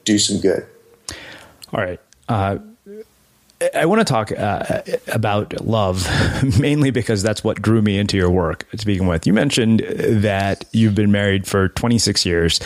[0.06, 0.66] do some good.
[1.72, 2.00] All right.
[2.28, 2.58] Uh,
[3.74, 6.08] I want to talk uh, about love,
[6.60, 9.26] mainly because that's what drew me into your work to begin with.
[9.26, 12.60] You mentioned that you've been married for 26 years.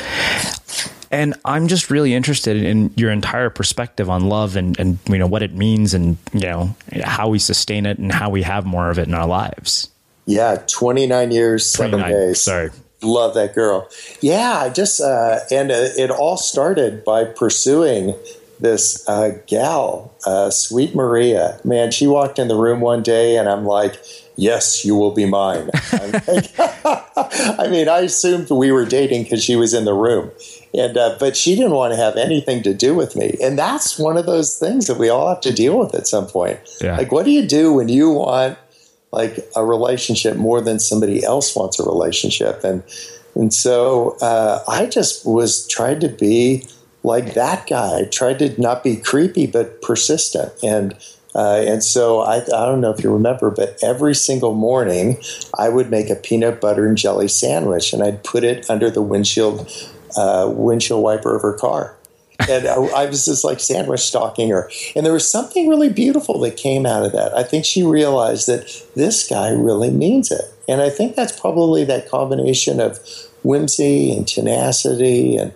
[1.12, 5.28] And I'm just really interested in your entire perspective on love and, and you know
[5.28, 8.90] what it means and you know how we sustain it and how we have more
[8.90, 9.90] of it in our lives.
[10.26, 12.42] Yeah, 29 years, 29, seven days.
[12.42, 12.70] Sorry.
[13.02, 13.88] Love that girl.
[14.22, 18.16] Yeah, I just uh, and uh, it all started by pursuing
[18.60, 21.60] this uh, gal, uh, Sweet Maria.
[21.64, 24.00] Man, she walked in the room one day, and I'm like,
[24.36, 25.70] "Yes, you will be mine."
[26.28, 30.32] Like, I mean, I assumed we were dating because she was in the room,
[30.74, 33.36] and uh, but she didn't want to have anything to do with me.
[33.42, 36.28] And that's one of those things that we all have to deal with at some
[36.28, 36.60] point.
[36.82, 36.98] Yeah.
[36.98, 38.58] like what do you do when you want
[39.12, 42.64] like a relationship more than somebody else wants a relationship?
[42.64, 42.84] And
[43.36, 46.66] and so uh, i just was trying to be
[47.04, 48.02] like that guy.
[48.02, 50.54] I tried to not be creepy but persistent.
[50.64, 50.96] And
[51.36, 55.22] uh, and so I, I don't know if you remember, but every single morning
[55.58, 59.04] I would make a peanut butter and jelly sandwich and I'd put it under the
[59.04, 59.70] windshield
[60.16, 61.96] uh, windshield wiper of her car.
[62.48, 64.70] and I, I, was just like sandwich stalking her.
[64.96, 67.36] And there was something really beautiful that came out of that.
[67.36, 70.46] I think she realized that this guy really means it.
[70.68, 73.00] And I think that's probably that combination of
[73.44, 75.52] whimsy and tenacity and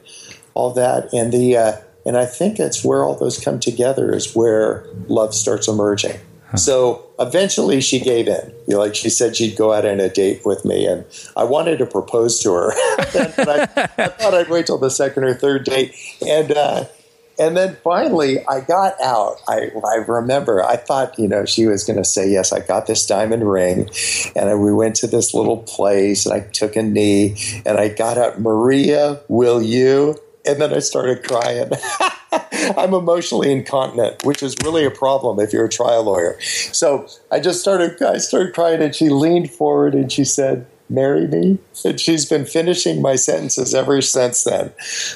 [0.56, 1.14] all that.
[1.14, 1.74] And the uh,
[2.06, 6.20] and I think that's where all those come together is where love starts emerging.
[6.56, 8.54] So eventually she gave in.
[8.68, 11.06] You know, like she said she'd go out on a date with me, and
[11.36, 13.64] I wanted to propose to her, but I,
[13.98, 16.86] I, thought I'd wait till the second or third date, and uh,
[17.40, 19.38] and then finally I got out.
[19.48, 22.52] I, I remember I thought you know she was going to say yes.
[22.52, 23.90] I got this diamond ring,
[24.36, 28.18] and we went to this little place, and I took a knee, and I got
[28.18, 28.42] out.
[28.42, 30.18] Maria, will you?
[30.46, 31.70] And then I started crying.
[32.78, 36.40] I'm emotionally incontinent, which is really a problem if you're a trial lawyer.
[36.42, 41.28] So I just started, I started crying, and she leaned forward and she said, "Marry
[41.28, 44.72] me." And she's been finishing my sentences ever since then.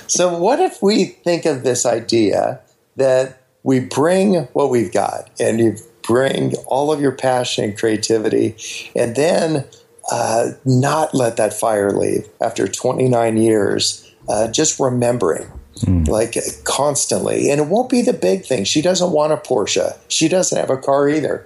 [0.07, 2.59] So what if we think of this idea
[2.97, 8.55] that we bring what we've got, and you bring all of your passion and creativity,
[8.95, 9.65] and then
[10.11, 14.01] uh, not let that fire leave after 29 years.
[14.27, 16.07] Uh, just remembering Mm.
[16.07, 17.49] like constantly.
[17.49, 18.63] And it won't be the big thing.
[18.63, 19.97] She doesn't want a Porsche.
[20.07, 21.45] She doesn't have a car either.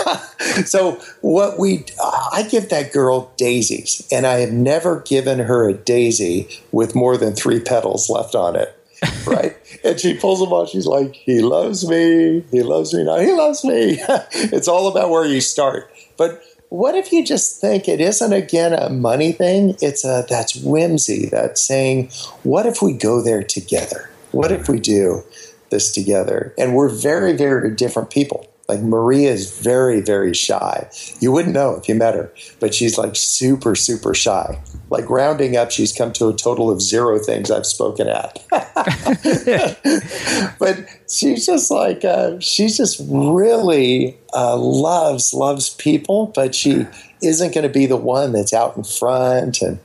[0.64, 1.84] so what we
[2.32, 7.16] I give that girl daisies, and I have never given her a daisy with more
[7.16, 8.76] than three petals left on it.
[9.26, 9.56] right?
[9.84, 10.68] and she pulls them off.
[10.68, 12.44] She's like, "He loves me.
[12.50, 13.18] He loves me now.
[13.18, 13.98] He loves me."
[14.32, 15.90] it's all about where you start.
[16.16, 19.76] But what if you just think it isn't again a money thing?
[19.82, 21.26] It's a that's whimsy.
[21.26, 22.10] That's saying,
[22.44, 24.08] what if we go there together?
[24.30, 25.24] What if we do
[25.70, 26.54] this together?
[26.56, 28.49] And we're very, very different people.
[28.70, 30.88] Like Maria is very, very shy.
[31.18, 34.62] You wouldn't know if you met her, but she's like super, super shy.
[34.90, 38.38] Like rounding up, she's come to a total of zero things I've spoken at.
[40.60, 46.86] but she's just like, uh, she's just really uh, loves, loves people, but she
[47.24, 49.80] isn't going to be the one that's out in front and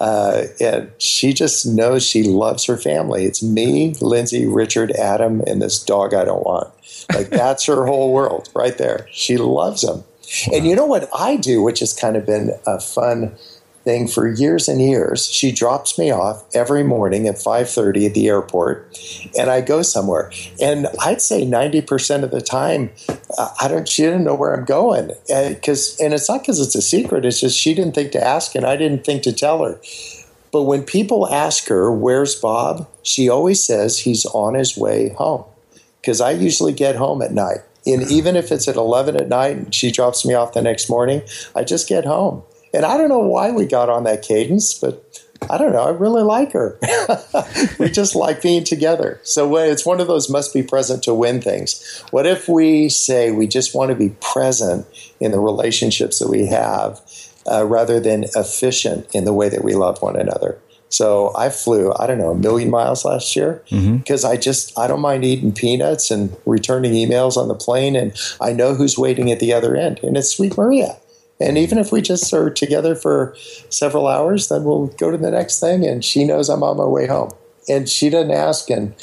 [0.00, 3.24] uh, and she just knows she loves her family.
[3.24, 6.72] It's me, Lindsay, Richard, Adam, and this dog I don't want.
[7.14, 9.06] Like that's her whole world right there.
[9.10, 9.98] She loves them.
[9.98, 10.56] Wow.
[10.56, 13.36] And you know what I do, which has kind of been a fun
[13.84, 15.26] thing for years and years.
[15.26, 18.98] She drops me off every morning at 5:30 at the airport,
[19.38, 20.30] and I go somewhere.
[20.60, 22.90] And I'd say 90% of the time,
[23.38, 23.88] uh, I don't.
[23.88, 27.24] She didn't know where I'm going because, and it's not because it's a secret.
[27.24, 29.80] It's just she didn't think to ask, and I didn't think to tell her.
[30.52, 35.44] But when people ask her, "Where's Bob?" she always says he's on his way home
[36.00, 37.58] because I usually get home at night.
[37.86, 40.90] And even if it's at 11 at night and she drops me off the next
[40.90, 41.22] morning,
[41.54, 42.42] I just get home.
[42.72, 45.82] And I don't know why we got on that cadence, but I don't know.
[45.82, 46.78] I really like her.
[47.78, 49.18] we just like being together.
[49.22, 52.02] So it's one of those must be present to win things.
[52.10, 54.86] What if we say we just want to be present
[55.18, 57.00] in the relationships that we have
[57.50, 60.58] uh, rather than efficient in the way that we love one another?
[60.90, 64.26] So I flew, I don't know, a million miles last year because mm-hmm.
[64.26, 67.94] I just, I don't mind eating peanuts and returning emails on the plane.
[67.94, 70.00] And I know who's waiting at the other end.
[70.02, 70.96] And it's Sweet Maria.
[71.40, 73.34] And even if we just are together for
[73.70, 75.86] several hours, then we'll go to the next thing.
[75.86, 77.30] And she knows I'm on my way home.
[77.68, 78.68] And she doesn't ask.
[78.68, 78.94] And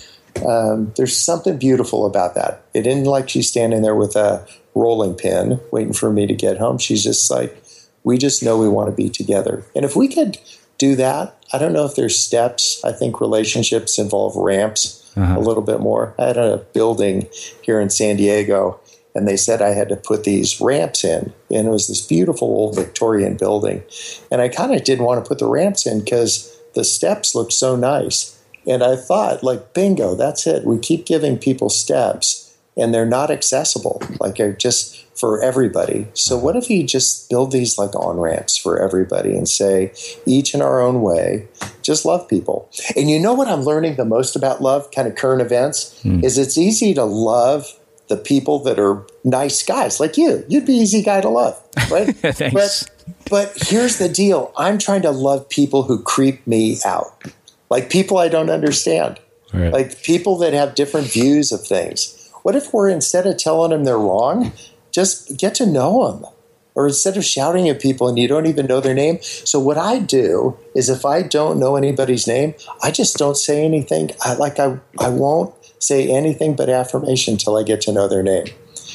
[0.45, 2.65] um, there's something beautiful about that.
[2.73, 4.45] It isn't like she's standing there with a
[4.75, 6.77] rolling pin waiting for me to get home.
[6.77, 7.63] She's just like,
[8.03, 9.65] we just know we want to be together.
[9.75, 10.37] And if we could
[10.77, 12.83] do that, I don't know if there's steps.
[12.83, 15.37] I think relationships involve ramps uh-huh.
[15.37, 16.13] a little bit more.
[16.19, 17.27] I had a building
[17.61, 18.79] here in San Diego,
[19.15, 21.33] and they said I had to put these ramps in.
[21.49, 23.83] And it was this beautiful old Victorian building.
[24.31, 27.53] And I kind of didn't want to put the ramps in because the steps looked
[27.53, 28.37] so nice.
[28.67, 30.65] And I thought, like, bingo, that's it.
[30.65, 34.01] We keep giving people steps, and they're not accessible.
[34.19, 36.07] Like, they're just for everybody.
[36.13, 39.91] So what if you just build these like on ramps for everybody and say,
[40.25, 41.47] each in our own way,
[41.81, 42.69] just love people.
[42.95, 46.23] And you know what I'm learning the most about love, kind of current events, mm.
[46.23, 47.67] is it's easy to love
[48.09, 50.45] the people that are nice guys like you.
[50.47, 52.15] You'd be easy guy to love, right?
[52.15, 52.83] Thanks.
[52.83, 54.53] But, but here's the deal.
[54.55, 57.23] I'm trying to love people who creep me out.
[57.69, 59.19] Like people I don't understand.
[59.53, 59.73] Right.
[59.73, 62.29] Like people that have different views of things.
[62.43, 64.53] What if we're instead of telling them they're wrong,
[64.97, 66.25] just get to know them.
[66.73, 69.19] Or instead of shouting at people and you don't even know their name.
[69.21, 73.63] So what I do is if I don't know anybody's name, I just don't say
[73.63, 74.09] anything.
[74.21, 78.23] I like I I won't say anything but affirmation until I get to know their
[78.23, 78.47] name.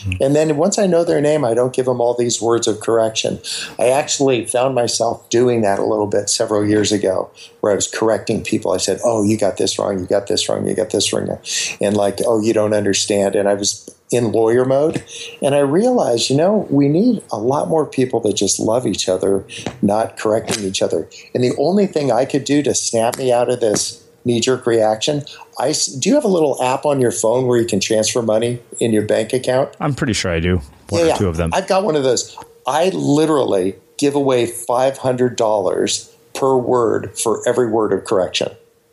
[0.04, 0.12] Hmm.
[0.20, 2.80] And then once I know their name, I don't give them all these words of
[2.80, 3.40] correction.
[3.78, 7.88] I actually found myself doing that a little bit several years ago, where I was
[7.88, 8.72] correcting people.
[8.72, 11.38] I said, Oh, you got this wrong, you got this wrong, you got this wrong.
[11.80, 13.36] And like, Oh, you don't understand.
[13.36, 15.04] And I was in lawyer mode.
[15.40, 19.08] And I realized, you know, we need a lot more people that just love each
[19.08, 19.44] other,
[19.80, 21.08] not correcting each other.
[21.34, 24.66] And the only thing I could do to snap me out of this knee jerk
[24.66, 25.24] reaction,
[25.58, 28.60] I do you have a little app on your phone where you can transfer money
[28.80, 29.74] in your bank account?
[29.80, 30.60] I'm pretty sure I do.
[30.90, 31.50] One yeah, or two of them.
[31.52, 32.36] I've got one of those.
[32.66, 38.48] I literally give away $500 per word for every word of correction.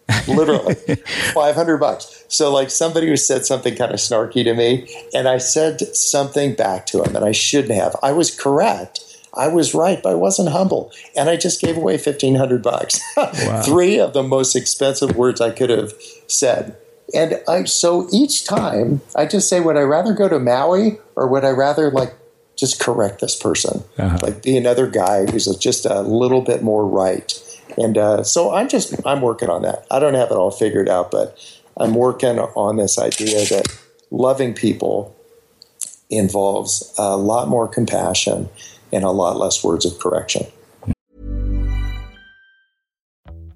[0.28, 0.76] Literally,
[1.34, 2.26] 500 bucks.
[2.28, 6.56] So, like, somebody who said something kind of snarky to me, and I said something
[6.56, 7.96] back to him, and I shouldn't have.
[8.02, 9.06] I was correct.
[9.34, 10.92] I was right, but I wasn't humble.
[11.16, 13.00] And I just gave away 1500 bucks.
[13.16, 13.62] Wow.
[13.66, 15.94] Three of the most expensive words I could have
[16.28, 16.76] said.
[17.14, 21.28] And I, so each time I just say, would I rather go to Maui or
[21.28, 22.16] would I rather like
[22.56, 23.84] just correct this person?
[23.98, 24.18] Uh-huh.
[24.22, 27.32] Like be another guy who's just a little bit more right.
[27.78, 29.86] And uh, so I'm just I'm working on that.
[29.92, 31.38] I don't have it all figured out, but
[31.78, 33.68] I'm working on this idea that
[34.12, 35.16] loving people
[36.10, 38.50] involves a lot more compassion
[38.92, 40.46] and a lot less words of correction.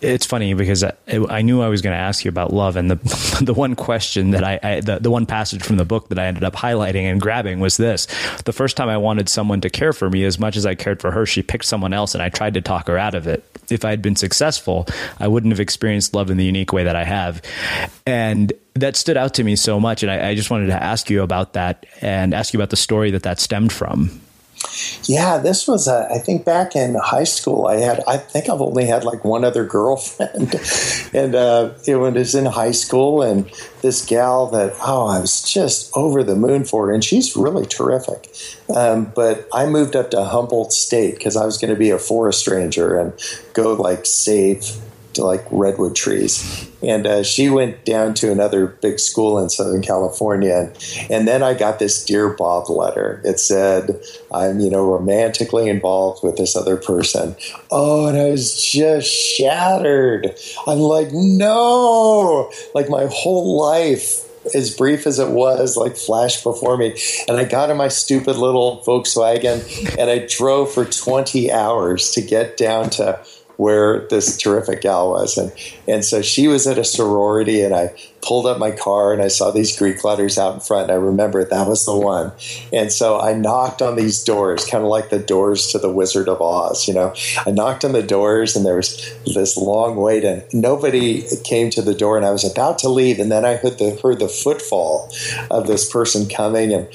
[0.00, 2.90] it's funny because I, I, knew I was going to ask you about love, and
[2.90, 6.18] the the one question that I, I, the, the one passage from the book that
[6.18, 8.06] I ended up highlighting and grabbing was this:
[8.44, 11.00] the first time I wanted someone to care for me as much as I cared
[11.00, 13.44] for her, she picked someone else, and I tried to talk her out of it.
[13.70, 14.86] If I had been successful,
[15.18, 17.42] I wouldn't have experienced love in the unique way that I have,
[18.06, 20.02] and that stood out to me so much.
[20.02, 22.76] And I, I just wanted to ask you about that and ask you about the
[22.76, 24.20] story that that stemmed from.
[25.04, 28.60] Yeah, this was, a, I think back in high school, I had, I think I've
[28.60, 30.54] only had like one other girlfriend.
[31.14, 33.50] and uh, it was in high school, and
[33.80, 38.30] this gal that, oh, I was just over the moon for, and she's really terrific.
[38.74, 41.98] Um, but I moved up to Humboldt State because I was going to be a
[41.98, 43.12] forest ranger and
[43.54, 44.78] go like save
[45.18, 46.68] like redwood trees.
[46.82, 50.72] And uh, she went down to another big school in Southern California.
[51.10, 53.20] And, then I got this Dear Bob letter.
[53.24, 54.00] It said,
[54.32, 57.36] I'm, you know, romantically involved with this other person.
[57.70, 60.34] Oh, and I was just shattered.
[60.66, 66.76] I'm like, no, like my whole life as brief as it was, like flashed before
[66.76, 66.98] me.
[67.26, 72.22] And I got in my stupid little Volkswagen and I drove for 20 hours to
[72.22, 73.20] get down to
[73.58, 75.36] where this terrific gal was.
[75.36, 75.52] And,
[75.88, 77.92] and so she was at a sorority, and I
[78.22, 80.84] pulled up my car and I saw these Greek letters out in front.
[80.84, 82.32] And I remember that was the one.
[82.72, 86.28] And so I knocked on these doors, kind of like the doors to the Wizard
[86.28, 86.86] of Oz.
[86.86, 91.24] You know, I knocked on the doors, and there was this long wait, and nobody
[91.42, 92.16] came to the door.
[92.16, 95.12] And I was about to leave, and then I heard the heard the footfall
[95.50, 96.86] of this person coming, and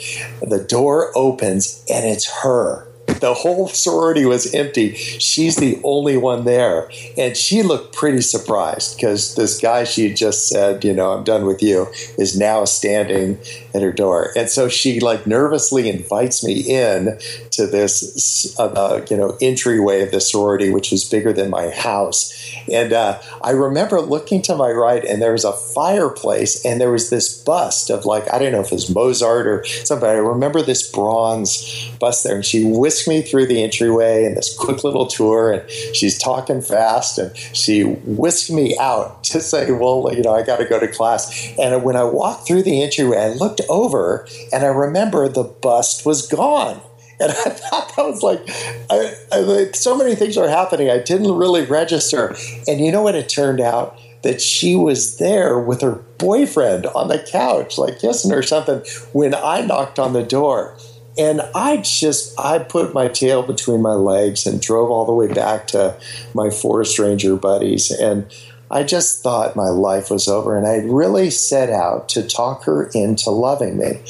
[0.42, 2.88] the door opens, and it's her
[3.24, 4.94] the whole sorority was empty.
[4.96, 6.92] She's the only one there.
[7.18, 11.46] And she looked pretty surprised because this guy she just said, you know, I'm done
[11.46, 13.40] with you, is now standing
[13.74, 14.32] at her door.
[14.36, 17.18] And so she like nervously invites me in
[17.52, 21.70] to this, uh, uh, you know, entryway of the sorority, which was bigger than my
[21.70, 22.43] house.
[22.72, 26.92] And uh, I remember looking to my right, and there was a fireplace, and there
[26.92, 30.08] was this bust of like I don't know if it was Mozart or something.
[30.08, 34.56] I remember this bronze bust there, and she whisked me through the entryway and this
[34.58, 40.10] quick little tour, and she's talking fast, and she whisked me out to say, "Well,
[40.14, 43.18] you know, I got to go to class." And when I walked through the entryway,
[43.18, 46.82] I looked over, and I remember the bust was gone.
[47.20, 48.42] And I thought that was like,
[48.90, 50.90] I, I, so many things are happening.
[50.90, 52.36] I didn't really register.
[52.68, 53.98] And you know what it turned out?
[54.24, 59.36] That she was there with her boyfriend on the couch, like kissing or something, when
[59.36, 60.78] I knocked on the door.
[61.18, 65.32] and I just I put my tail between my legs and drove all the way
[65.32, 65.96] back to
[66.34, 68.26] my forest ranger buddies and
[68.72, 72.90] I just thought my life was over and I really set out to talk her
[72.94, 74.02] into loving me.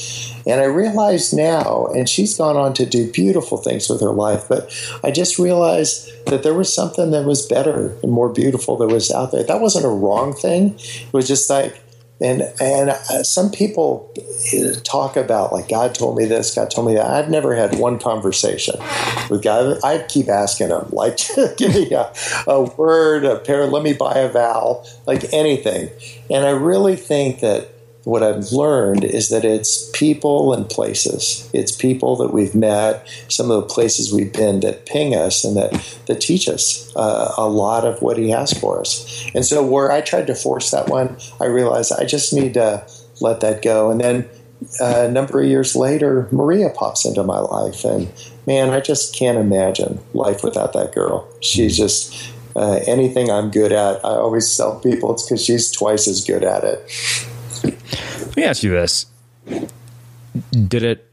[0.45, 4.45] And I realized now, and she's gone on to do beautiful things with her life,
[4.47, 4.73] but
[5.03, 9.11] I just realized that there was something that was better and more beautiful that was
[9.11, 9.43] out there.
[9.43, 10.75] That wasn't a wrong thing.
[10.77, 11.82] It was just like
[12.21, 14.11] and and uh, some people
[14.53, 17.05] uh, talk about like God told me this, God told me that.
[17.05, 18.75] I've never had one conversation
[19.29, 19.79] with God.
[19.83, 21.17] I keep asking him like,
[21.57, 22.11] give me a,
[22.47, 25.89] a word, a pair, let me buy a vowel, like anything.
[26.29, 27.72] And I really think that
[28.03, 31.49] what I've learned is that it's people and places.
[31.53, 35.55] It's people that we've met, some of the places we've been that ping us and
[35.55, 35.71] that,
[36.07, 39.29] that teach us uh, a lot of what he has for us.
[39.33, 42.85] And so, where I tried to force that one, I realized I just need to
[43.21, 43.89] let that go.
[43.89, 44.29] And then
[44.81, 47.85] uh, a number of years later, Maria pops into my life.
[47.85, 48.11] And
[48.45, 51.27] man, I just can't imagine life without that girl.
[51.41, 54.03] She's just uh, anything I'm good at.
[54.05, 57.29] I always tell people it's because she's twice as good at it.
[58.33, 59.05] Let me ask you this.
[60.51, 61.07] Did it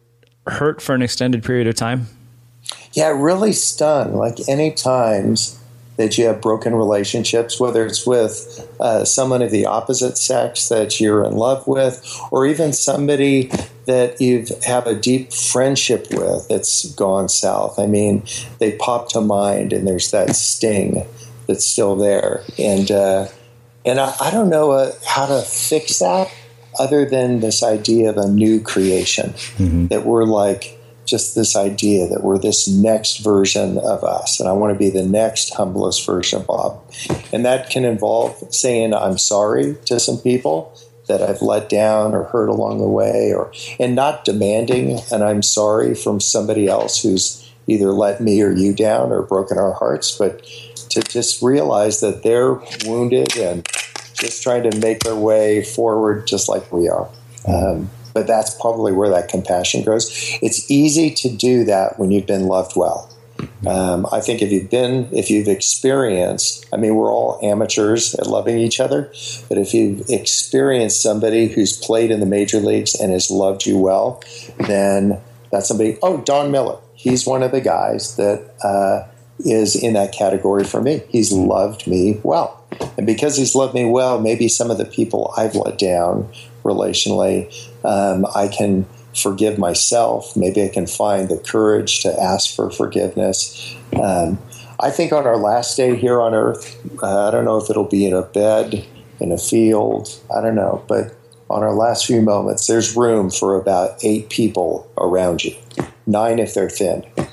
[0.46, 2.06] hurt for an extended period of time?
[2.94, 4.14] Yeah, really stung.
[4.14, 5.60] Like any times
[5.98, 10.98] that you have broken relationships, whether it's with uh, someone of the opposite sex that
[10.98, 13.50] you're in love with, or even somebody
[13.84, 17.78] that you have a deep friendship with that's gone south.
[17.78, 18.22] I mean,
[18.60, 21.06] they pop to mind, and there's that sting
[21.46, 22.44] that's still there.
[22.58, 23.28] And uh,
[23.84, 26.32] and I, I, don't know uh, how to fix that
[26.78, 29.86] other than this idea of a new creation mm-hmm.
[29.88, 34.52] that we're like just this idea that we're this next version of us and i
[34.52, 36.80] want to be the next humblest version of bob
[37.32, 40.72] and that can involve saying i'm sorry to some people
[41.08, 45.42] that i've let down or hurt along the way or and not demanding and i'm
[45.42, 50.16] sorry from somebody else who's either let me or you down or broken our hearts
[50.16, 50.44] but
[50.90, 52.54] to just realize that they're
[52.84, 53.66] wounded and
[54.20, 57.08] just trying to make their way forward just like we are.
[57.48, 60.08] Um, but that's probably where that compassion grows.
[60.42, 63.10] It's easy to do that when you've been loved well.
[63.66, 68.26] Um, I think if you've been, if you've experienced, I mean, we're all amateurs at
[68.26, 69.12] loving each other,
[69.48, 73.78] but if you've experienced somebody who's played in the major leagues and has loved you
[73.78, 74.22] well,
[74.58, 75.96] then that's somebody.
[76.02, 79.08] Oh, Don Miller, he's one of the guys that uh,
[79.38, 81.02] is in that category for me.
[81.08, 82.59] He's loved me well.
[82.96, 86.28] And because he's loved me well, maybe some of the people I've let down
[86.64, 87.48] relationally,
[87.84, 90.36] um, I can forgive myself.
[90.36, 93.74] Maybe I can find the courage to ask for forgiveness.
[94.00, 94.38] Um,
[94.78, 97.84] I think on our last day here on earth, uh, I don't know if it'll
[97.84, 98.86] be in a bed,
[99.20, 101.14] in a field, I don't know, but
[101.50, 105.54] on our last few moments, there's room for about eight people around you,
[106.06, 107.04] nine if they're thin.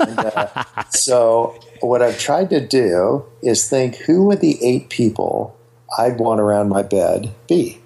[0.00, 5.56] And, uh, so what I've tried to do is think who would the eight people
[5.98, 7.80] I'd want around my bed be?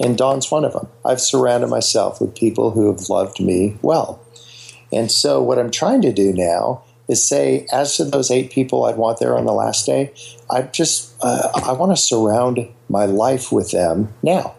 [0.00, 0.88] And Don's one of them.
[1.04, 4.20] I've surrounded myself with people who have loved me well.
[4.92, 8.84] And so what I'm trying to do now is say, as to those eight people
[8.84, 10.12] I'd want there on the last day,
[10.50, 14.54] I just uh, I want to surround my life with them now,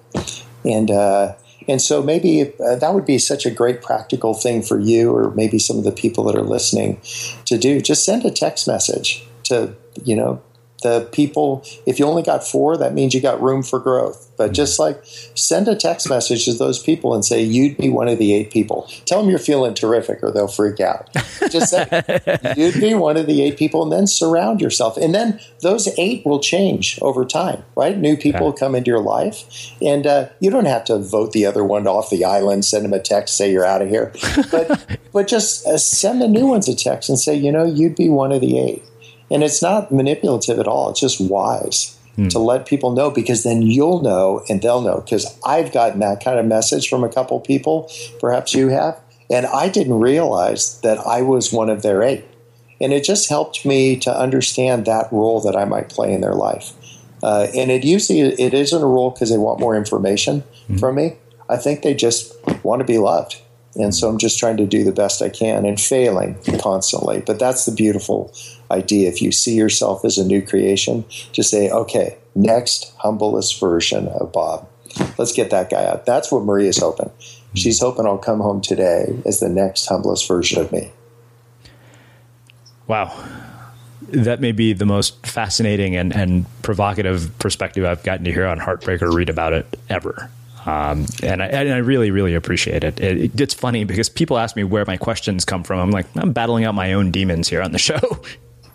[0.66, 1.36] and uh,
[1.70, 5.32] and so maybe uh, that would be such a great practical thing for you, or
[5.32, 7.00] maybe some of the people that are listening
[7.46, 7.80] to do.
[7.80, 10.42] Just send a text message to, you know,
[10.82, 14.30] the people, if you only got four, that means you got room for growth.
[14.38, 18.08] But just like send a text message to those people and say, you'd be one
[18.08, 18.90] of the eight people.
[19.06, 21.10] Tell them you're feeling terrific or they'll freak out.
[21.50, 24.96] Just say, you'd be one of the eight people and then surround yourself.
[24.96, 27.98] And then those eight will change over time, right?
[27.98, 28.60] New people okay.
[28.60, 29.74] come into your life.
[29.82, 32.94] And uh, you don't have to vote the other one off the island, send them
[32.94, 34.14] a text, say you're out of here.
[34.52, 37.96] But, but just uh, send the new ones a text and say, you know, you'd
[37.96, 38.84] be one of the eight.
[39.32, 40.90] And it's not manipulative at all.
[40.90, 42.30] It's just wise mm.
[42.30, 45.02] to let people know because then you'll know and they'll know.
[45.02, 49.00] Because I've gotten that kind of message from a couple people, perhaps you have,
[49.30, 52.26] and I didn't realize that I was one of their eight.
[52.82, 56.34] And it just helped me to understand that role that I might play in their
[56.34, 56.72] life.
[57.22, 60.80] Uh, and it usually it isn't a role because they want more information mm.
[60.80, 61.18] from me.
[61.50, 63.42] I think they just want to be loved.
[63.76, 67.22] And so I'm just trying to do the best I can and failing constantly.
[67.22, 68.34] But that's the beautiful
[68.72, 69.08] idea.
[69.10, 74.32] If you see yourself as a new creation, just say, okay, next humblest version of
[74.32, 74.68] Bob.
[75.18, 76.06] Let's get that guy out.
[76.06, 77.12] That's what Maria's hoping.
[77.54, 80.92] She's hoping I'll come home today as the next humblest version of me.
[82.88, 83.14] Wow.
[84.02, 88.58] That may be the most fascinating and, and provocative perspective I've gotten to hear on
[88.58, 90.32] Heartbreak or read about it ever.
[90.66, 93.00] Um, and, I, and I really, really appreciate it.
[93.00, 93.40] it.
[93.40, 95.80] It's funny because people ask me where my questions come from.
[95.80, 98.00] I'm like, I'm battling out my own demons here on the show.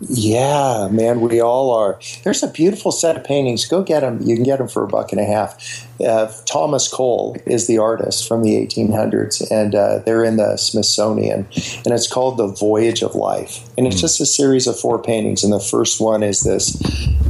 [0.01, 1.99] Yeah, man, we all are.
[2.23, 3.65] There's a beautiful set of paintings.
[3.65, 4.21] Go get them.
[4.21, 5.87] You can get them for a buck and a half.
[5.99, 11.47] Uh, Thomas Cole is the artist from the 1800s, and uh, they're in the Smithsonian,
[11.85, 13.67] and it's called The Voyage of Life.
[13.77, 14.01] And it's mm.
[14.01, 15.43] just a series of four paintings.
[15.43, 16.75] And the first one is this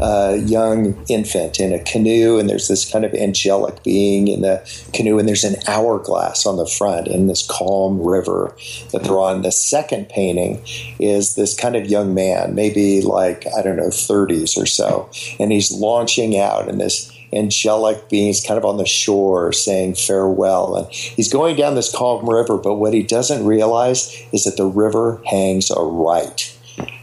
[0.02, 4.68] uh, young infant in a canoe, and there's this kind of angelic being in the
[4.94, 8.56] canoe, and there's an hourglass on the front in this calm river
[8.92, 9.44] that they're on.
[9.44, 10.62] The second painting
[11.00, 15.10] is this kind of young man, maybe like, I don't know, 30s or so,
[15.40, 20.76] and he's launching out in this angelic beings kind of on the shore saying farewell.
[20.76, 24.66] And he's going down this calm river, but what he doesn't realize is that the
[24.66, 26.52] river hangs a right.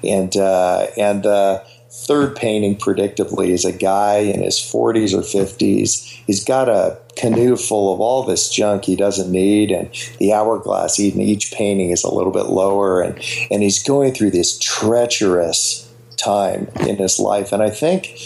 [0.03, 6.03] And, uh, and the third painting, predictably, is a guy in his 40s or 50s.
[6.27, 10.99] He's got a canoe full of all this junk he doesn't need, and the hourglass
[10.99, 13.15] in each painting is a little bit lower, and,
[13.51, 17.53] and he's going through this treacherous time in his life.
[17.53, 18.17] And I think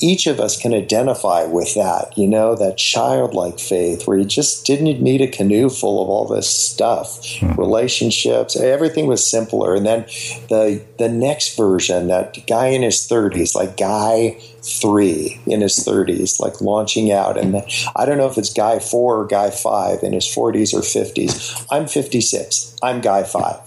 [0.00, 4.66] each of us can identify with that, you know, that childlike faith where you just
[4.66, 7.52] didn't need a canoe full of all this stuff, hmm.
[7.52, 9.74] relationships, everything was simpler.
[9.74, 10.02] And then
[10.48, 16.40] the the next version, that guy in his 30s, like guy three in his 30s,
[16.40, 17.38] like launching out.
[17.38, 17.62] And
[17.94, 21.66] I don't know if it's guy four or guy five in his 40s or 50s.
[21.70, 22.76] I'm 56.
[22.82, 23.60] I'm guy five.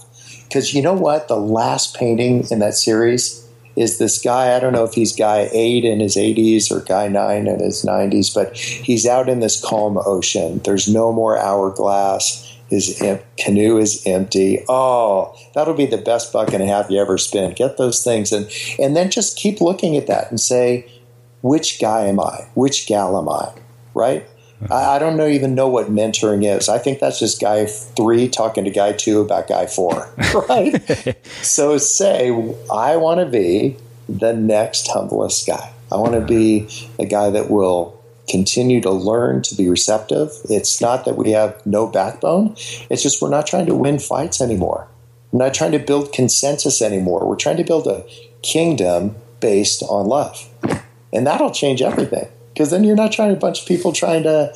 [0.44, 1.28] Because you know what?
[1.28, 3.39] The last painting in that series
[3.76, 4.54] is this guy.
[4.54, 7.84] I don't know if he's guy eight in his 80s or guy nine in his
[7.84, 10.60] 90s, but he's out in this calm ocean.
[10.64, 12.46] There's no more hourglass.
[12.68, 14.64] His em- canoe is empty.
[14.68, 17.56] Oh, that'll be the best buck and a half you ever spend.
[17.56, 20.88] Get those things and and then just keep looking at that and say,
[21.42, 22.46] which guy am I?
[22.54, 23.52] Which gal am I?
[23.94, 24.28] Right?
[24.68, 26.68] I, I don't know, even know what mentoring is.
[26.68, 30.12] I think that's just guy three talking to guy two about guy four,
[30.48, 31.16] right?
[31.42, 32.28] so say,
[32.72, 33.76] I want to be
[34.08, 35.72] the next humblest guy.
[35.92, 40.30] I want to be a guy that will continue to learn to be receptive.
[40.48, 42.54] It's not that we have no backbone,
[42.90, 44.88] it's just we're not trying to win fights anymore.
[45.32, 47.26] We're not trying to build consensus anymore.
[47.26, 48.04] We're trying to build a
[48.42, 50.48] kingdom based on love.
[51.12, 52.28] And that'll change everything
[52.60, 54.52] because then you're not trying a bunch of people trying to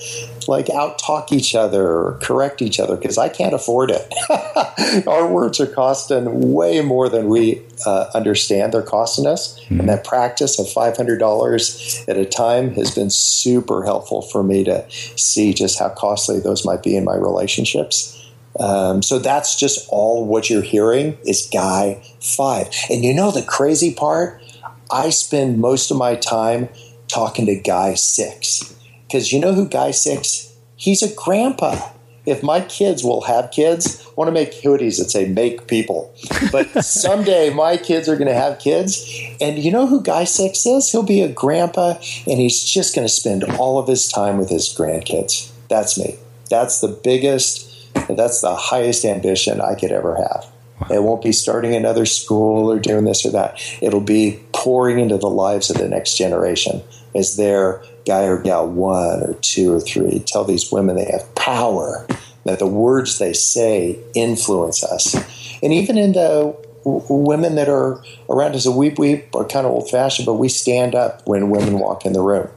[0.46, 4.12] like out talk each other or correct each other because I can't afford it.
[5.09, 9.80] Our words are costing way more than we uh, understand they're costing us, mm-hmm.
[9.80, 14.42] and that practice of five hundred dollars at a time has been super helpful for
[14.42, 18.20] me to see just how costly those might be in my relationships.
[18.61, 22.68] Um, so that's just all what you're hearing is guy five.
[22.90, 24.42] And you know the crazy part?
[24.90, 26.68] I spend most of my time
[27.14, 28.74] talking to Guy Six.
[29.06, 30.52] Because you know who Guy Six?
[30.76, 31.90] He's a grandpa.
[32.26, 36.12] If my kids will have kids, I want to make hoodies that say make people.
[36.50, 39.08] But someday my kids are going to have kids.
[39.40, 40.90] And you know who Guy Six is?
[40.90, 44.48] He'll be a grandpa and he's just going to spend all of his time with
[44.48, 45.50] his grandkids.
[45.68, 46.16] That's me.
[46.50, 47.70] That's the biggest,
[48.08, 50.46] that's the highest ambition I could ever have.
[50.90, 53.60] It won't be starting another school or doing this or that.
[53.80, 56.82] It'll be pouring into the lives of the next generation
[57.14, 60.20] as their guy or gal one or two or three.
[60.26, 62.06] Tell these women they have power,
[62.44, 65.14] that the words they say influence us.
[65.62, 69.90] And even in the women that are around us, we, we are kind of old
[69.90, 72.48] fashioned, but we stand up when women walk in the room.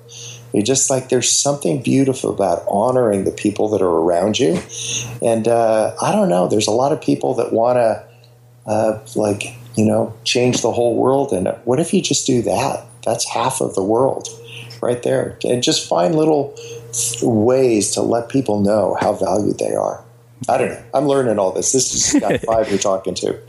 [0.54, 4.60] You just like there's something beautiful about honoring the people that are around you.
[5.22, 8.04] And uh, I don't know, there's a lot of people that want to,
[8.66, 11.32] uh, like, you know, change the whole world.
[11.32, 12.86] And what if you just do that?
[13.06, 14.28] That's half of the world
[14.82, 15.38] right there.
[15.44, 16.56] And just find little
[17.22, 20.04] ways to let people know how valued they are.
[20.48, 20.84] I don't know.
[20.94, 21.72] I'm learning all this.
[21.72, 23.40] This is got five you're talking to.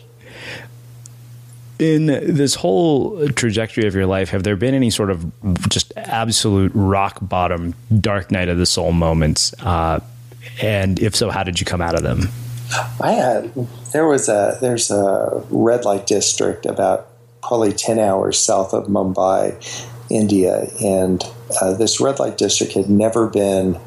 [1.78, 5.30] In this whole trajectory of your life, have there been any sort of
[5.68, 9.54] just absolute rock bottom, dark night of the soul moments?
[9.60, 10.00] Uh,
[10.60, 12.28] and if so, how did you come out of them?
[13.00, 13.54] I had
[13.92, 17.08] there was a there's a red light district about
[17.42, 19.54] probably ten hours south of Mumbai
[20.10, 21.22] India, and
[21.60, 23.78] uh, this red light district had never been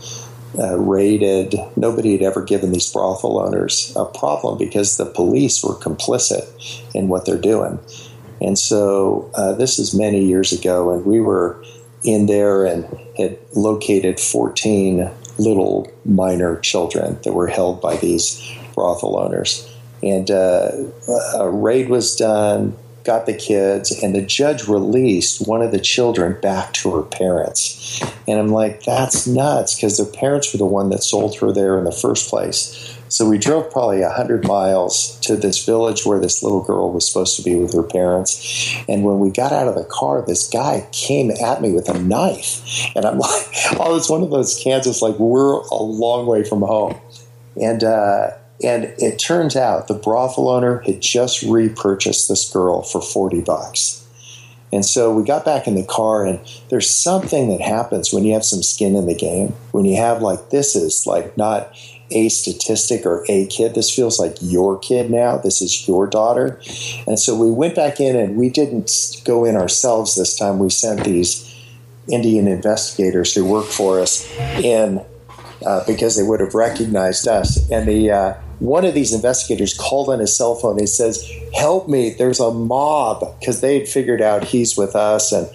[0.58, 1.56] uh, raided.
[1.76, 6.46] Nobody had ever given these brothel owners a problem because the police were complicit
[6.94, 7.80] in what they're doing.
[8.42, 11.64] And so uh, this is many years ago, and we were
[12.04, 12.86] in there and
[13.18, 18.42] had located 14 little minor children that were held by these
[18.74, 19.68] brothel owners.
[20.04, 20.72] And uh,
[21.36, 26.40] a raid was done got the kids, and the judge released one of the children
[26.42, 28.02] back to her parents.
[28.28, 31.78] And I'm like, that's nuts because their parents were the one that sold her there
[31.78, 32.98] in the first place.
[33.12, 37.36] So we drove probably 100 miles to this village where this little girl was supposed
[37.36, 38.74] to be with her parents.
[38.88, 42.00] And when we got out of the car, this guy came at me with a
[42.00, 42.62] knife.
[42.96, 43.48] And I'm like,
[43.78, 47.02] oh, it's one of those Kansas, like, we're a long way from home.
[47.62, 48.32] And, uh,
[48.64, 54.02] and it turns out the brothel owner had just repurchased this girl for 40 bucks.
[54.74, 56.40] And so we got back in the car, and
[56.70, 59.50] there's something that happens when you have some skin in the game.
[59.72, 61.76] When you have, like, this is like not
[62.10, 63.76] a statistic or a kid.
[63.76, 65.38] This feels like your kid now.
[65.38, 66.60] This is your daughter.
[67.06, 70.58] And so we went back in, and we didn't go in ourselves this time.
[70.58, 71.48] We sent these
[72.10, 74.30] Indian investigators who work for us
[74.64, 75.04] in
[75.66, 77.70] uh, because they would have recognized us.
[77.70, 80.78] And the uh, one of these investigators called on his cell phone.
[80.78, 82.12] He says, "Help me!
[82.12, 85.50] There's a mob," because they had figured out he's with us, and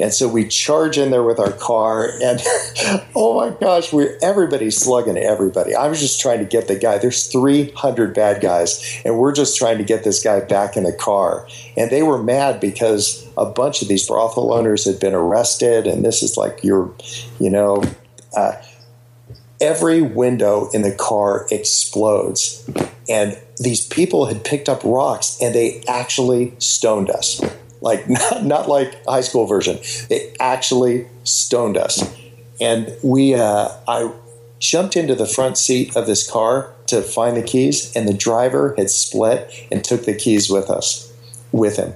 [0.00, 2.40] and so we charge in there with our car, and
[3.14, 5.76] oh my gosh, we're everybody's slugging everybody.
[5.76, 6.98] I was just trying to get the guy.
[6.98, 10.92] There's 300 bad guys, and we're just trying to get this guy back in the
[10.92, 11.46] car.
[11.76, 16.04] And they were mad because a bunch of these brothel owners had been arrested, and
[16.04, 16.92] this is like your,
[17.38, 17.84] you know.
[18.36, 18.52] Uh,
[19.60, 22.68] every window in the car explodes.
[23.08, 27.42] And these people had picked up rocks and they actually stoned us.
[27.80, 29.78] Like, not, not like high school version.
[30.08, 32.02] They actually stoned us.
[32.60, 34.12] And we, uh, I
[34.58, 38.74] jumped into the front seat of this car to find the keys, and the driver
[38.76, 41.12] had split and took the keys with us,
[41.52, 41.94] with him.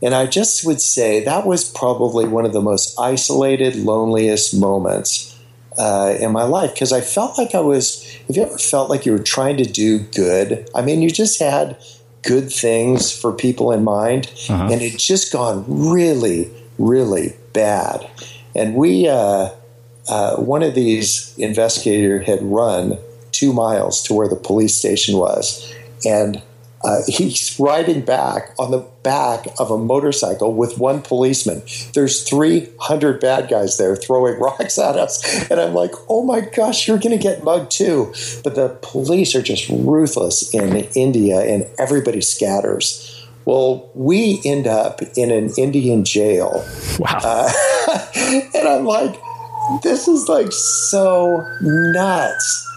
[0.00, 5.31] And I just would say that was probably one of the most isolated, loneliest moments
[5.78, 8.04] uh, in my life because I felt like I was.
[8.26, 10.68] Have you ever felt like you were trying to do good?
[10.74, 11.76] I mean, you just had
[12.22, 14.68] good things for people in mind, uh-huh.
[14.70, 18.08] and it just gone really, really bad.
[18.54, 19.50] And we, uh,
[20.08, 22.98] uh, one of these investigator had run
[23.32, 25.72] two miles to where the police station was,
[26.04, 26.42] and
[26.84, 31.62] uh, he's riding back on the back of a motorcycle with one policeman.
[31.94, 35.50] There's 300 bad guys there throwing rocks at us.
[35.50, 38.12] And I'm like, oh my gosh, you're going to get mugged too.
[38.42, 43.18] But the police are just ruthless in India and everybody scatters.
[43.44, 46.64] Well, we end up in an Indian jail.
[46.98, 47.20] Wow.
[47.22, 48.06] Uh,
[48.54, 49.16] and I'm like,
[49.82, 52.68] this is like so nuts.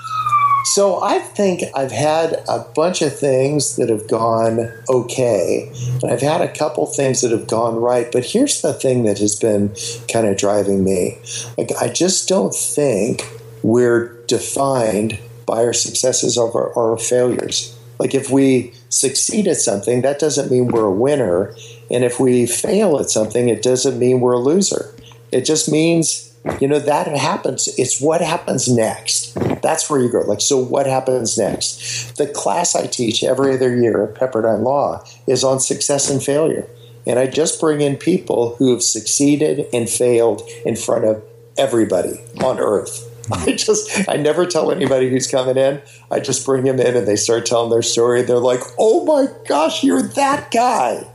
[0.66, 6.22] So I think I've had a bunch of things that have gone okay, and I've
[6.22, 8.12] had a couple things that have gone right.
[8.12, 9.76] But here's the thing that has been
[10.12, 11.20] kind of driving me:
[11.56, 13.30] like I just don't think
[13.62, 17.78] we're defined by our successes or our, our failures.
[18.00, 21.56] Like if we succeed at something, that doesn't mean we're a winner,
[21.92, 24.96] and if we fail at something, it doesn't mean we're a loser.
[25.32, 30.20] It just means you know that happens it's what happens next that's where you go
[30.22, 35.04] like so what happens next the class i teach every other year at pepperdine law
[35.28, 36.68] is on success and failure
[37.08, 41.24] and i just bring in people who have succeeded and failed in front of
[41.58, 45.82] everybody on earth I just, I never tell anybody who's coming in.
[46.12, 48.22] I just bring them in and they start telling their story.
[48.22, 51.08] They're like, oh my gosh, you're that guy.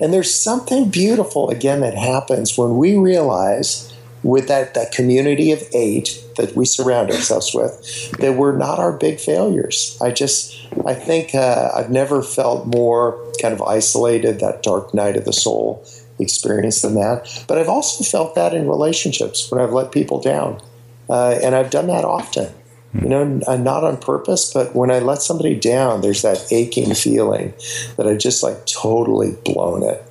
[0.00, 3.87] And there's something beautiful, again, that happens when we realize
[4.22, 8.92] with that, that community of eight that we surround ourselves with, that we're not our
[8.92, 9.98] big failures.
[10.00, 10.56] I just,
[10.86, 15.32] I think uh, I've never felt more kind of isolated, that dark night of the
[15.32, 15.84] soul
[16.18, 17.44] experience than that.
[17.46, 20.60] But I've also felt that in relationships when I've let people down.
[21.08, 22.52] Uh, and I've done that often.
[22.94, 27.52] You know, not on purpose, but when I let somebody down, there's that aching feeling
[27.96, 30.02] that I just like totally blown it.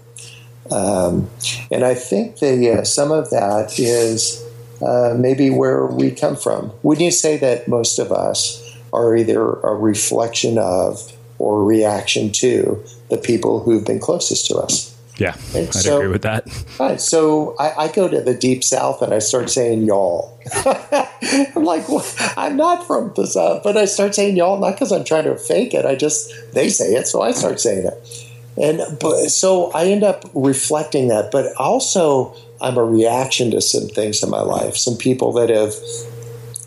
[0.71, 1.29] Um,
[1.71, 4.43] and I think the, uh, some of that is
[4.81, 6.71] uh, maybe where we come from.
[6.83, 8.63] Wouldn't you say that most of us
[8.93, 14.93] are either a reflection of or reaction to the people who've been closest to us?
[15.17, 16.47] Yeah, I'd so, agree with that.
[16.79, 20.39] Right, so I, I, go to the deep south and I start saying y'all.
[20.53, 22.05] I'm like, well,
[22.37, 25.35] I'm not from the south, but I start saying y'all not because I'm trying to
[25.35, 25.85] fake it.
[25.85, 28.26] I just they say it, so I start saying it.
[28.61, 33.87] And but, so I end up reflecting that, but also I'm a reaction to some
[33.87, 35.73] things in my life, some people that have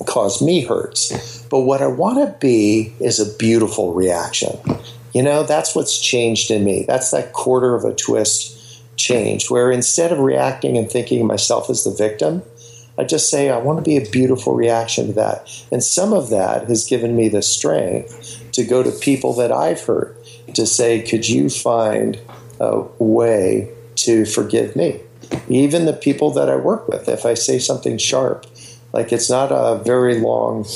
[0.07, 1.43] caused me hurts.
[1.51, 4.57] But what I want to be is a beautiful reaction.
[5.13, 6.85] You know, that's what's changed in me.
[6.87, 8.57] That's that quarter of a twist
[8.97, 12.43] changed, where instead of reacting and thinking myself as the victim,
[12.97, 15.49] I just say, I want to be a beautiful reaction to that.
[15.73, 19.81] And some of that has given me the strength to go to people that I've
[19.81, 20.20] hurt
[20.55, 22.21] to say, could you find
[22.61, 25.01] a way to forgive me.
[25.49, 28.47] Even the people that I work with, if I say something sharp,
[28.93, 30.67] like it's not a very long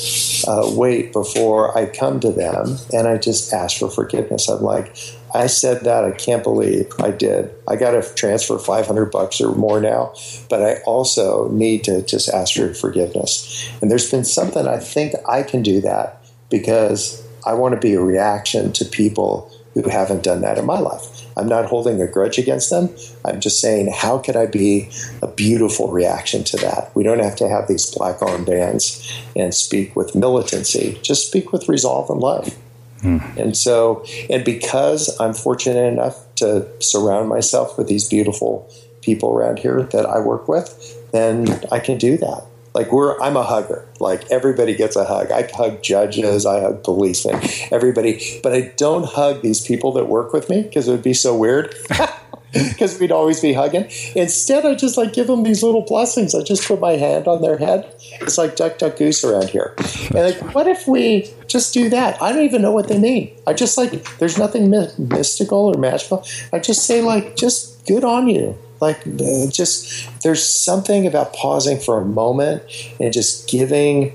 [0.47, 4.47] uh, wait before I come to them and I just ask for forgiveness.
[4.47, 4.95] I'm like,
[5.33, 6.05] I said that.
[6.05, 7.53] I can't believe I did.
[7.67, 10.13] I got to transfer 500 bucks or more now,
[10.49, 13.69] but I also need to just ask for forgiveness.
[13.81, 17.95] And there's been something I think I can do that because I want to be
[17.95, 21.03] a reaction to people who haven't done that in my life.
[21.37, 22.89] I'm not holding a grudge against them.
[23.25, 24.89] I'm just saying, how could I be
[25.21, 26.95] a beautiful reaction to that?
[26.95, 29.03] We don't have to have these black armbands
[29.35, 30.97] and speak with militancy.
[31.01, 32.55] Just speak with resolve and love.
[33.01, 33.19] Hmm.
[33.37, 38.71] And so, and because I'm fortunate enough to surround myself with these beautiful
[39.01, 42.45] people around here that I work with, then I can do that.
[42.75, 43.87] Like we're, I'm a hugger.
[44.01, 45.31] Like everybody gets a hug.
[45.31, 48.41] I hug judges, I hug policemen, everybody.
[48.43, 51.35] But I don't hug these people that work with me because it would be so
[51.35, 51.73] weird.
[52.53, 53.89] Because we'd always be hugging.
[54.15, 56.33] Instead, I just like give them these little blessings.
[56.33, 57.93] I just put my hand on their head.
[58.21, 59.75] It's like duck, duck, goose around here.
[60.15, 62.21] And like, what if we just do that?
[62.21, 63.35] I don't even know what they mean.
[63.45, 66.25] I just like, there's nothing mystical or magical.
[66.53, 69.03] I just say like, just good on you like
[69.49, 72.63] just there's something about pausing for a moment
[72.99, 74.13] and just giving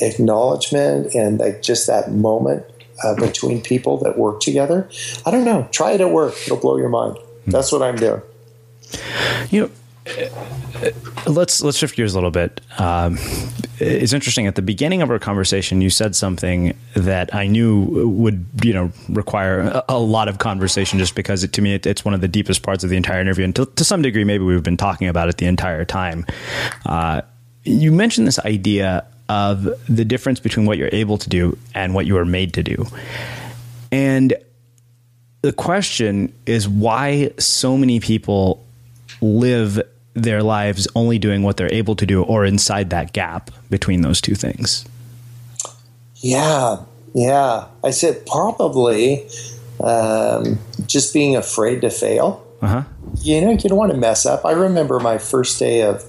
[0.00, 2.64] acknowledgement and like just that moment
[3.04, 4.88] uh, between people that work together.
[5.26, 5.68] I don't know.
[5.72, 6.34] Try it at work.
[6.46, 7.18] It'll blow your mind.
[7.46, 8.22] That's what I'm doing.
[9.50, 9.70] You know,
[11.26, 12.60] let's let's shift gears a little bit.
[12.78, 13.18] Um,
[13.78, 14.46] it's interesting.
[14.46, 18.92] At the beginning of our conversation, you said something that I knew would you know
[19.08, 22.20] require a, a lot of conversation, just because it, to me it, it's one of
[22.20, 24.76] the deepest parts of the entire interview, and to, to, some degree, maybe we've been
[24.76, 26.26] talking about it the entire time.
[26.84, 27.22] Uh,
[27.62, 32.06] you mentioned this idea of the difference between what you're able to do and what
[32.06, 32.86] you are made to do,
[33.92, 34.34] and
[35.42, 38.64] the question is why so many people
[39.22, 39.80] live
[40.14, 44.20] their lives only doing what they're able to do or inside that gap between those
[44.20, 44.84] two things?
[46.16, 46.78] Yeah,
[47.14, 47.66] yeah.
[47.82, 49.26] I said probably
[49.82, 52.46] um, just being afraid to fail.
[52.60, 52.84] Uh-huh.
[53.20, 54.44] You know, you don't want to mess up.
[54.44, 56.02] I remember my first day of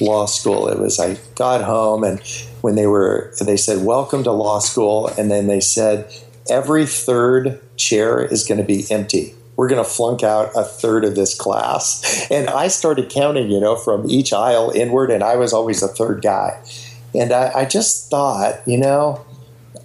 [0.00, 0.68] law school.
[0.68, 2.20] It was I got home and
[2.62, 6.12] when they were they said welcome to law school and then they said
[6.50, 11.04] every third chair is going to be empty we're going to flunk out a third
[11.04, 12.26] of this class.
[12.30, 15.88] And I started counting, you know, from each aisle inward, and I was always the
[15.88, 16.58] third guy.
[17.14, 19.22] And I, I just thought, you know,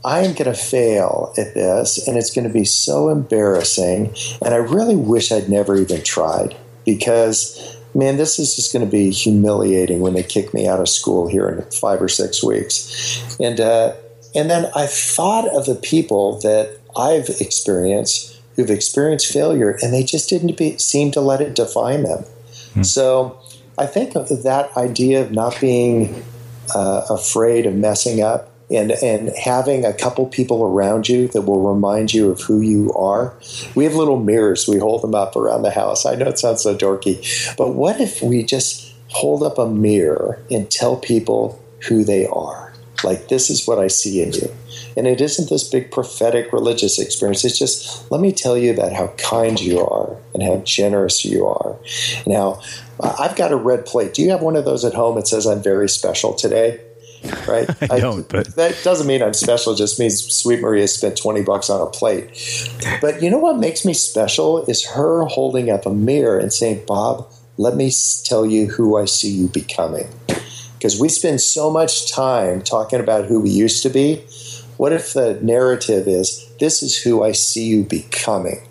[0.06, 4.16] I am going to fail at this, and it's going to be so embarrassing.
[4.42, 6.56] And I really wish I'd never even tried
[6.86, 10.88] because, man, this is just going to be humiliating when they kick me out of
[10.88, 13.38] school here in five or six weeks.
[13.42, 13.92] And uh,
[14.34, 20.04] and then I thought of the people that I've experienced who've experienced failure and they
[20.04, 22.24] just didn't be, seem to let it define them.
[22.74, 22.84] Hmm.
[22.84, 23.40] So
[23.78, 26.24] I think of that idea of not being
[26.74, 31.62] uh, afraid of messing up and, and having a couple people around you that will
[31.74, 33.34] remind you of who you are.
[33.76, 36.06] We have little mirrors, we hold them up around the house.
[36.06, 40.44] I know it sounds so dorky, but what if we just hold up a mirror
[40.50, 42.65] and tell people who they are?
[43.06, 44.52] Like, this is what I see in you.
[44.98, 47.46] And it isn't this big prophetic religious experience.
[47.46, 51.46] It's just, let me tell you about how kind you are and how generous you
[51.46, 51.78] are.
[52.26, 52.62] Now,
[53.00, 54.16] I've got a red plate.
[54.16, 55.18] Do you have one of those at home?
[55.18, 56.82] It says, I'm very special today.
[57.48, 57.70] Right?
[57.92, 59.74] I don't, but that doesn't mean I'm special.
[59.74, 62.30] It just means Sweet Maria spent 20 bucks on a plate.
[63.02, 66.86] But you know what makes me special is her holding up a mirror and saying,
[66.88, 67.92] Bob, let me
[68.24, 70.08] tell you who I see you becoming.
[70.76, 74.24] Because we spend so much time talking about who we used to be
[74.78, 78.62] what if the narrative is, this is who I see you becoming?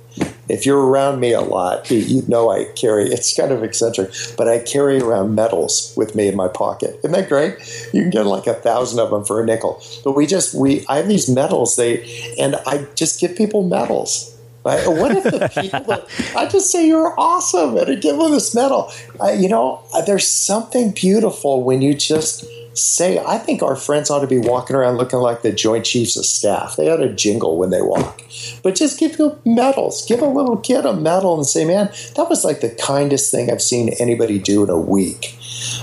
[0.48, 4.48] If you're around me a lot, you know I carry, it's kind of eccentric, but
[4.48, 6.98] I carry around medals with me in my pocket.
[6.98, 7.56] Isn't that great?
[7.92, 9.82] You can get like a thousand of them for a nickel.
[10.04, 14.33] But we just, we, I have these medals, they, and I just give people medals.
[14.64, 14.86] Right?
[14.86, 16.06] What if the people
[16.36, 18.90] I just say you're awesome and I give them this medal?
[19.20, 22.46] I, you know, uh, there's something beautiful when you just
[22.76, 26.16] say, I think our friends ought to be walking around looking like the Joint Chiefs
[26.16, 26.76] of Staff.
[26.76, 28.22] They ought to jingle when they walk.
[28.62, 30.04] But just give them medals.
[30.06, 33.50] Give a little kid a medal and say, man, that was like the kindest thing
[33.50, 35.36] I've seen anybody do in a week.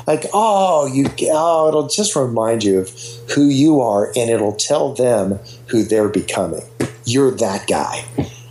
[0.06, 2.90] Like, oh, you, oh, it'll just remind you of
[3.34, 6.64] who you are and it'll tell them who they're becoming.
[7.06, 8.06] You're that guy.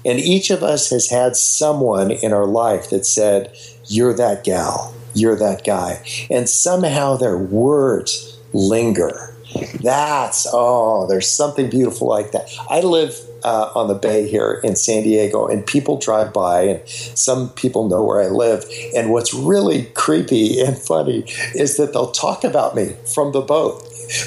[0.04, 4.94] And each of us has had someone in our life that said, You're that gal,
[5.14, 6.04] you're that guy.
[6.30, 9.34] And somehow their words linger.
[9.82, 12.48] That's, oh, there's something beautiful like that.
[12.68, 16.88] I live uh, on the bay here in San Diego, and people drive by, and
[16.88, 18.64] some people know where I live.
[18.94, 21.24] And what's really creepy and funny
[21.54, 23.82] is that they'll talk about me from the boat.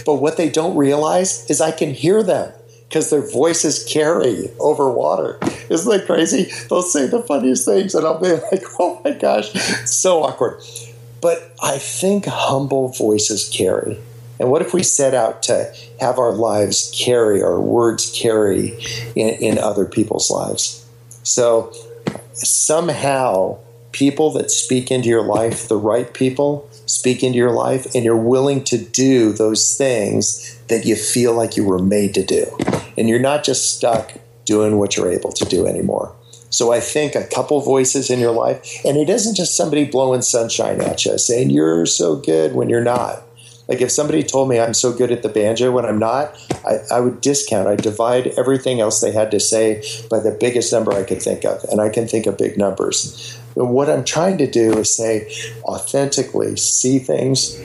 [0.05, 2.51] But what they don't realize is I can hear them
[2.93, 5.39] because their voices carry over water.
[5.67, 6.51] Isn't that crazy?
[6.69, 9.51] They'll say the funniest things, and I'll be like, oh my gosh,
[9.89, 10.61] so awkward.
[11.19, 13.97] But I think humble voices carry.
[14.39, 18.77] And what if we set out to have our lives carry, our words carry
[19.15, 20.85] in, in other people's lives?
[21.23, 21.73] So
[22.33, 23.57] somehow,
[23.91, 28.15] people that speak into your life, the right people, speak into your life, and you're
[28.15, 32.45] willing to do those things that you feel like you were made to do.
[32.97, 34.13] And you're not just stuck
[34.45, 36.15] doing what you're able to do anymore.
[36.49, 40.21] So I think a couple voices in your life, and it isn't just somebody blowing
[40.21, 43.23] sunshine at you saying you're so good when you're not.
[43.67, 46.77] Like if somebody told me I'm so good at the banjo when I'm not, I,
[46.91, 47.67] I would discount.
[47.67, 49.81] I divide everything else they had to say
[50.11, 53.39] by the biggest number I could think of, and I can think of big numbers.
[53.55, 55.33] But what I'm trying to do is say
[55.63, 57.59] authentically see things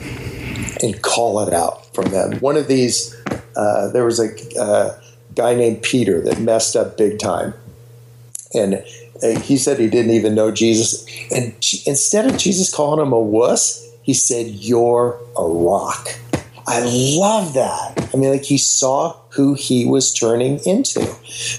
[0.81, 2.39] and call it out from them.
[2.39, 3.15] One of these,
[3.55, 4.99] uh, there was a uh,
[5.39, 7.53] guy named Peter that messed up big time
[8.53, 8.83] and
[9.23, 11.05] uh, he said he didn't even know Jesus.
[11.31, 11.53] And
[11.85, 16.09] instead of Jesus calling him a wuss, he said, You're a rock.
[16.67, 18.09] I love that.
[18.13, 21.05] I mean, like he saw who he was turning into.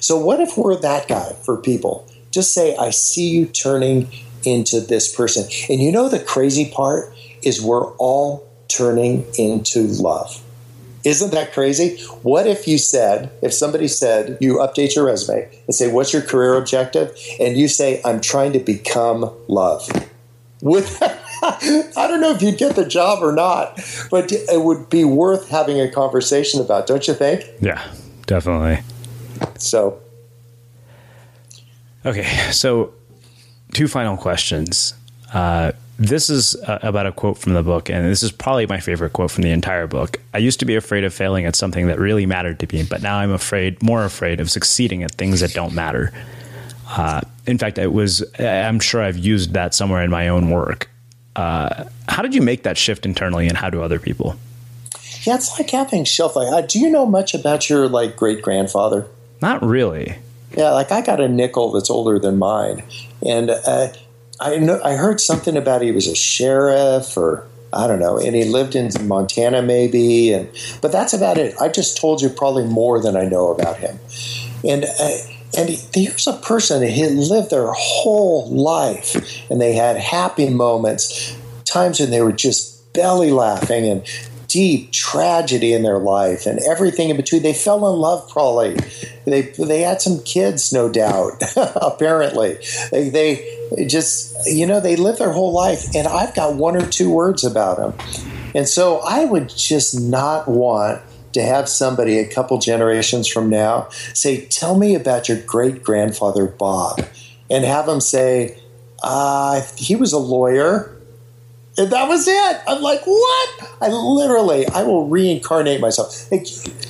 [0.00, 2.06] So, what if we're that guy for people?
[2.30, 4.08] Just say, I see you turning
[4.44, 5.44] into this person.
[5.68, 7.12] And you know, the crazy part
[7.42, 10.42] is we're all turning into love.
[11.04, 12.02] Isn't that crazy?
[12.22, 16.22] What if you said, if somebody said, you update your resume and say, What's your
[16.22, 17.16] career objective?
[17.38, 19.88] And you say, I'm trying to become love.
[20.62, 20.84] Would
[21.42, 23.80] I don't know if you'd get the job or not,
[24.10, 27.44] but it would be worth having a conversation about, don't you think?
[27.60, 27.82] Yeah,
[28.26, 28.82] definitely.
[29.58, 30.00] So,
[32.04, 32.92] okay, so
[33.72, 34.94] two final questions.
[35.32, 38.80] Uh, this is uh, about a quote from the book, and this is probably my
[38.80, 40.18] favorite quote from the entire book.
[40.32, 43.02] I used to be afraid of failing at something that really mattered to me, but
[43.02, 46.10] now I'm afraid, more afraid of succeeding at things that don't matter.
[46.88, 48.24] Uh, in fact, it was.
[48.38, 50.88] I'm sure I've used that somewhere in my own work.
[51.36, 54.36] Uh, how did you make that shift internally, and how do other people?
[55.24, 56.50] Yeah, it's like having shelf life.
[56.50, 59.06] Uh, do you know much about your like great grandfather?
[59.42, 60.16] Not really.
[60.56, 62.84] Yeah, like I got a nickel that's older than mine,
[63.24, 63.88] and uh,
[64.40, 68.34] I know I heard something about he was a sheriff or I don't know, and
[68.34, 70.48] he lived in Montana maybe, and
[70.80, 71.54] but that's about it.
[71.60, 73.98] I just told you probably more than I know about him,
[74.64, 74.84] and.
[74.84, 75.10] Uh,
[75.58, 79.16] and here's a person he lived their whole life,
[79.50, 84.06] and they had happy moments, times when they were just belly laughing, and
[84.50, 87.42] deep tragedy in their life and everything in between.
[87.42, 88.74] They fell in love, probably.
[89.24, 91.42] They they had some kids, no doubt.
[91.56, 92.58] apparently,
[92.90, 96.86] they they just you know they lived their whole life, and I've got one or
[96.86, 97.94] two words about them,
[98.54, 101.00] and so I would just not want
[101.32, 106.46] to have somebody a couple generations from now say, "Tell me about your great grandfather
[106.46, 107.04] Bob,"
[107.48, 108.58] and have them say,
[109.02, 110.96] uh, "He was a lawyer."
[111.80, 112.60] And that was it.
[112.68, 113.70] I'm like, what?
[113.80, 116.30] I literally, I will reincarnate myself.
[116.30, 116.46] Like,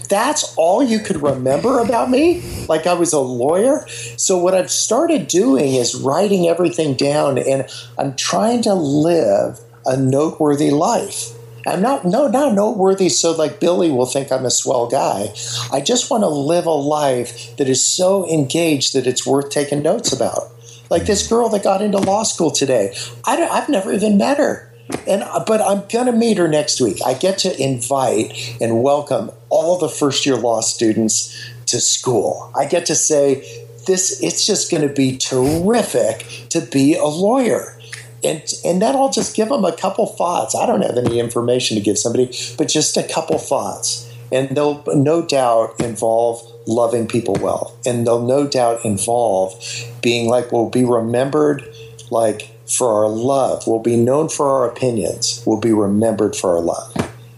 [0.08, 2.42] that's all you could remember about me?
[2.66, 3.86] Like I was a lawyer?
[4.16, 7.68] So, what I've started doing is writing everything down and
[7.98, 11.34] I'm trying to live a noteworthy life.
[11.68, 15.32] I'm not no not noteworthy so like Billy will think I'm a swell guy.
[15.70, 19.82] I just want to live a life that is so engaged that it's worth taking
[19.82, 20.50] notes about.
[20.88, 22.96] Like this girl that got into law school today.
[23.24, 24.69] I have never even met her
[25.06, 26.98] and uh, but I'm gonna meet her next week.
[27.04, 31.36] I get to invite and welcome all the first year law students
[31.66, 32.50] to school.
[32.54, 34.22] I get to say this.
[34.22, 37.76] It's just going to be terrific to be a lawyer.
[38.22, 40.54] And, and then I'll just give them a couple thoughts.
[40.54, 44.06] I don't have any information to give somebody, but just a couple thoughts.
[44.30, 47.76] And they'll no doubt involve loving people well.
[47.86, 49.54] And they'll no doubt involve
[50.02, 51.64] being like, will be remembered
[52.10, 53.66] like for our love.
[53.66, 55.42] We'll be known for our opinions.
[55.44, 56.94] We'll be remembered for our love.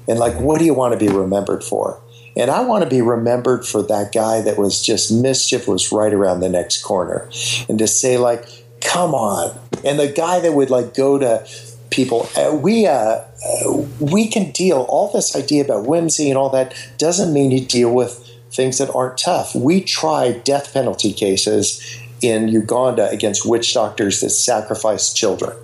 [0.09, 2.01] And like, what do you want to be remembered for?
[2.37, 6.13] And I want to be remembered for that guy that was just mischief was right
[6.13, 7.29] around the next corner.
[7.69, 8.47] And to say, like,
[8.81, 9.59] come on.
[9.85, 11.47] And the guy that would like go to
[11.91, 16.51] people, uh, we, uh, uh, we can deal, all this idea about whimsy and all
[16.51, 19.55] that doesn't mean you deal with things that aren't tough.
[19.55, 25.57] We try death penalty cases in Uganda against witch doctors that sacrifice children.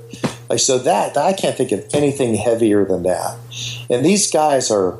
[0.48, 3.38] Like so that I can't think of anything heavier than that.
[3.90, 4.98] And these guys are,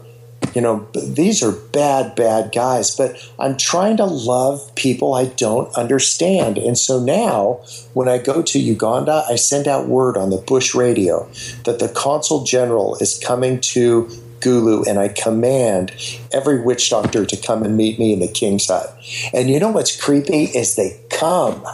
[0.55, 5.75] you know, these are bad, bad guys, but I'm trying to love people I don't
[5.75, 6.59] understand.
[6.59, 7.61] And so now,
[7.95, 11.29] when I go to Uganda, I send out word on the Bush radio
[11.65, 15.93] that the consul general is coming to Gulu, and I command
[16.33, 18.97] every witch doctor to come and meet me in the king's hut.
[19.33, 21.65] And you know what's creepy is they come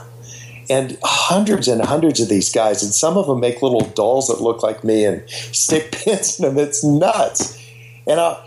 [0.70, 4.40] and hundreds and hundreds of these guys, and some of them make little dolls that
[4.40, 6.58] look like me and stick pins in them.
[6.58, 7.58] It's nuts.
[8.06, 8.40] And I,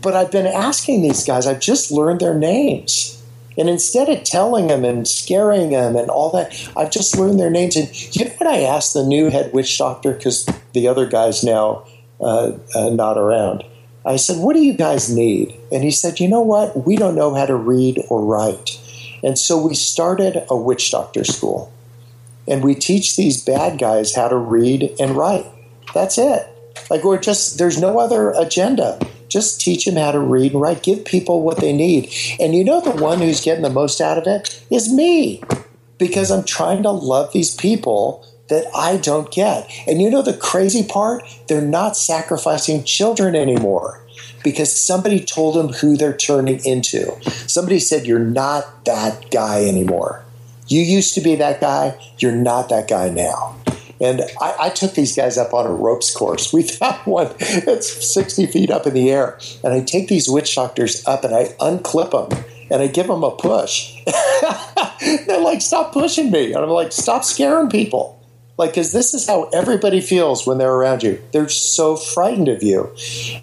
[0.00, 1.46] but I've been asking these guys.
[1.46, 3.22] I've just learned their names,
[3.56, 7.50] and instead of telling them and scaring them and all that, I've just learned their
[7.50, 7.76] names.
[7.76, 11.42] And you know what I asked the new head witch doctor because the other guy's
[11.42, 11.84] now
[12.20, 13.64] uh, uh, not around.
[14.04, 16.86] I said, "What do you guys need?" And he said, "You know what?
[16.86, 18.78] We don't know how to read or write."
[19.22, 21.72] And so we started a witch doctor school.
[22.46, 25.46] And we teach these bad guys how to read and write.
[25.94, 26.46] That's it.
[26.88, 28.98] Like we're just, there's no other agenda.
[29.28, 30.82] Just teach them how to read and write.
[30.82, 32.10] Give people what they need.
[32.40, 35.42] And you know, the one who's getting the most out of it is me
[35.98, 39.70] because I'm trying to love these people that I don't get.
[39.86, 41.24] And you know, the crazy part?
[41.46, 44.02] They're not sacrificing children anymore
[44.42, 47.20] because somebody told them who they're turning into.
[47.48, 50.24] Somebody said, You're not that guy anymore.
[50.66, 53.56] You used to be that guy, you're not that guy now.
[54.00, 56.52] And I, I, took these guys up on a ropes course.
[56.58, 57.34] We found one
[57.64, 59.38] that's 60 feet up in the air.
[59.64, 63.24] And I take these witch doctors up and I unclip them and I give them
[63.24, 63.96] a push.
[65.26, 66.52] They're like, stop pushing me.
[66.52, 68.17] And I'm like, stop scaring people.
[68.58, 71.22] Like, because this is how everybody feels when they're around you.
[71.32, 72.92] They're so frightened of you.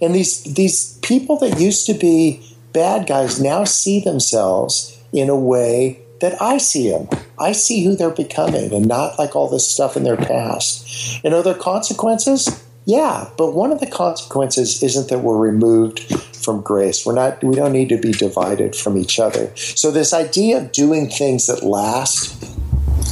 [0.01, 5.35] And these, these people that used to be bad guys now see themselves in a
[5.35, 7.07] way that I see them.
[7.39, 11.21] I see who they're becoming and not like all this stuff in their past.
[11.23, 12.63] And are there consequences?
[12.85, 16.01] Yeah, but one of the consequences isn't that we're removed
[16.35, 17.05] from grace.
[17.05, 19.51] We're not we don't need to be divided from each other.
[19.55, 22.43] So this idea of doing things that last,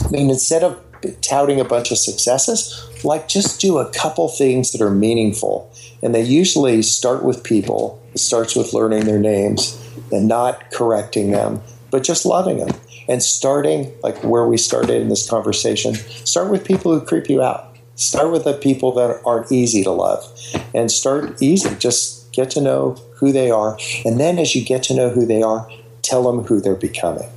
[0.06, 0.80] I mean instead of
[1.22, 5.72] touting a bunch of successes, like just do a couple things that are meaningful.
[6.02, 8.02] And they usually start with people.
[8.14, 9.80] It starts with learning their names
[10.12, 12.76] and not correcting them, but just loving them.
[13.08, 17.42] And starting like where we started in this conversation, start with people who creep you
[17.42, 17.76] out.
[17.96, 20.26] Start with the people that aren't easy to love
[20.74, 21.76] and start easy.
[21.76, 23.78] Just get to know who they are.
[24.04, 25.70] And then as you get to know who they are,
[26.02, 27.30] tell them who they're becoming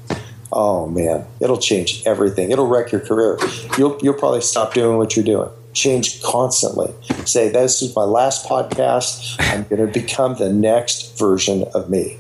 [0.53, 2.51] oh man, it'll change everything.
[2.51, 3.39] It'll wreck your career.
[3.79, 5.51] You'll you'll probably stop doing what you're doing.
[5.73, 6.95] Change constantly.
[7.27, 9.37] Say this is my last podcast.
[9.39, 12.19] I'm going to become the next version of me.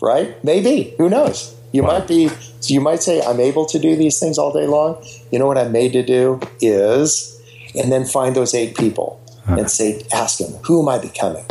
[0.00, 0.42] Right?
[0.44, 0.94] Maybe.
[0.98, 1.56] Who knows?
[1.72, 1.98] You wow.
[1.98, 2.30] might be.
[2.64, 5.02] You might say I'm able to do these things all day long.
[5.30, 7.40] You know what I'm made to do is,
[7.74, 9.56] and then find those eight people huh.
[9.58, 11.44] and say, ask them, who am I becoming?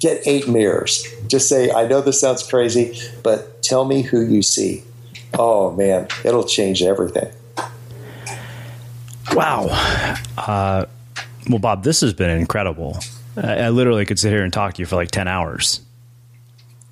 [0.00, 1.06] Get eight mirrors.
[1.28, 4.82] Just say, I know this sounds crazy, but tell me who you see
[5.38, 7.32] oh man, it'll change everything.
[9.32, 9.66] Wow.
[10.38, 10.86] Uh,
[11.48, 12.98] well, Bob, this has been incredible.
[13.36, 15.80] I, I literally could sit here and talk to you for like 10 hours.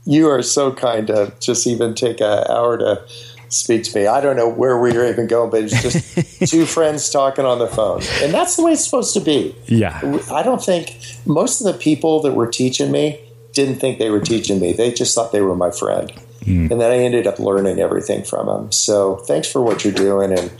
[0.04, 3.02] You are so kind to just even take an hour to
[3.48, 4.06] speak to me.
[4.06, 7.58] I don't know where we are even going, but it's just two friends talking on
[7.58, 8.02] the phone.
[8.22, 9.56] And that's the way it's supposed to be.
[9.66, 10.00] Yeah.
[10.30, 13.20] I don't think most of the people that were teaching me
[13.52, 14.72] didn't think they were teaching me.
[14.72, 16.12] They just thought they were my friend.
[16.44, 16.70] Mm.
[16.70, 18.72] And then I ended up learning everything from him.
[18.72, 20.50] So thanks for what you're doing, and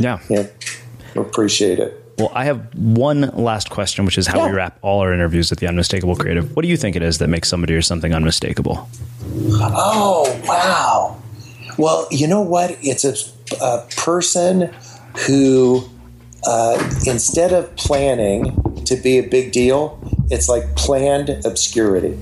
[0.00, 0.46] yeah, yeah
[1.14, 2.00] appreciate it.
[2.18, 4.46] Well, I have one last question, which is how yeah.
[4.46, 6.54] we wrap all our interviews at the Unmistakable Creative.
[6.54, 8.88] What do you think it is that makes somebody or something unmistakable?
[9.60, 11.20] Oh, wow.
[11.76, 12.76] Well, you know what?
[12.82, 13.14] It's a,
[13.60, 14.72] a person
[15.26, 15.88] who,
[16.46, 19.98] uh, instead of planning to be a big deal,
[20.30, 22.16] it's like planned obscurity.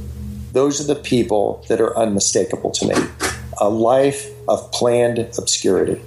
[0.53, 2.95] Those are the people that are unmistakable to me.
[3.61, 6.01] A life of planned obscurity.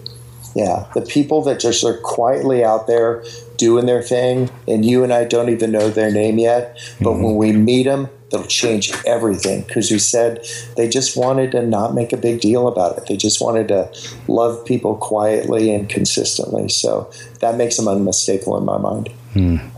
[0.56, 3.26] Yeah, the people that just are quietly out there
[3.58, 6.80] doing their thing, and you and I don't even know their name yet.
[7.02, 7.24] But mm-hmm.
[7.24, 10.46] when we meet them, that'll change everything because we said
[10.78, 13.08] they just wanted to not make a big deal about it.
[13.08, 13.94] They just wanted to
[14.30, 16.70] love people quietly and consistently.
[16.70, 19.10] So that makes them unmistakable in my mind.
[19.34, 19.75] Mm.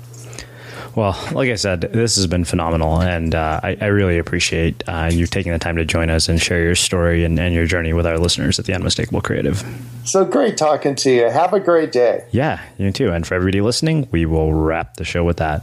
[0.97, 5.11] Well, like I said, this has been phenomenal, and uh, I, I, really appreciate uh,
[5.13, 7.93] you taking the time to join us and share your story and, and, your journey
[7.93, 9.63] with our listeners at the Unmistakable Creative.
[10.05, 11.29] So great talking to you.
[11.29, 12.25] Have a great day.
[12.31, 13.11] Yeah, you too.
[13.11, 15.61] And for everybody listening, we will wrap the show with that.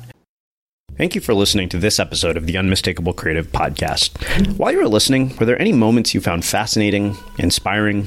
[0.97, 4.57] Thank you for listening to this episode of the Unmistakable Creative Podcast.
[4.57, 8.07] While you were listening, were there any moments you found fascinating, inspiring,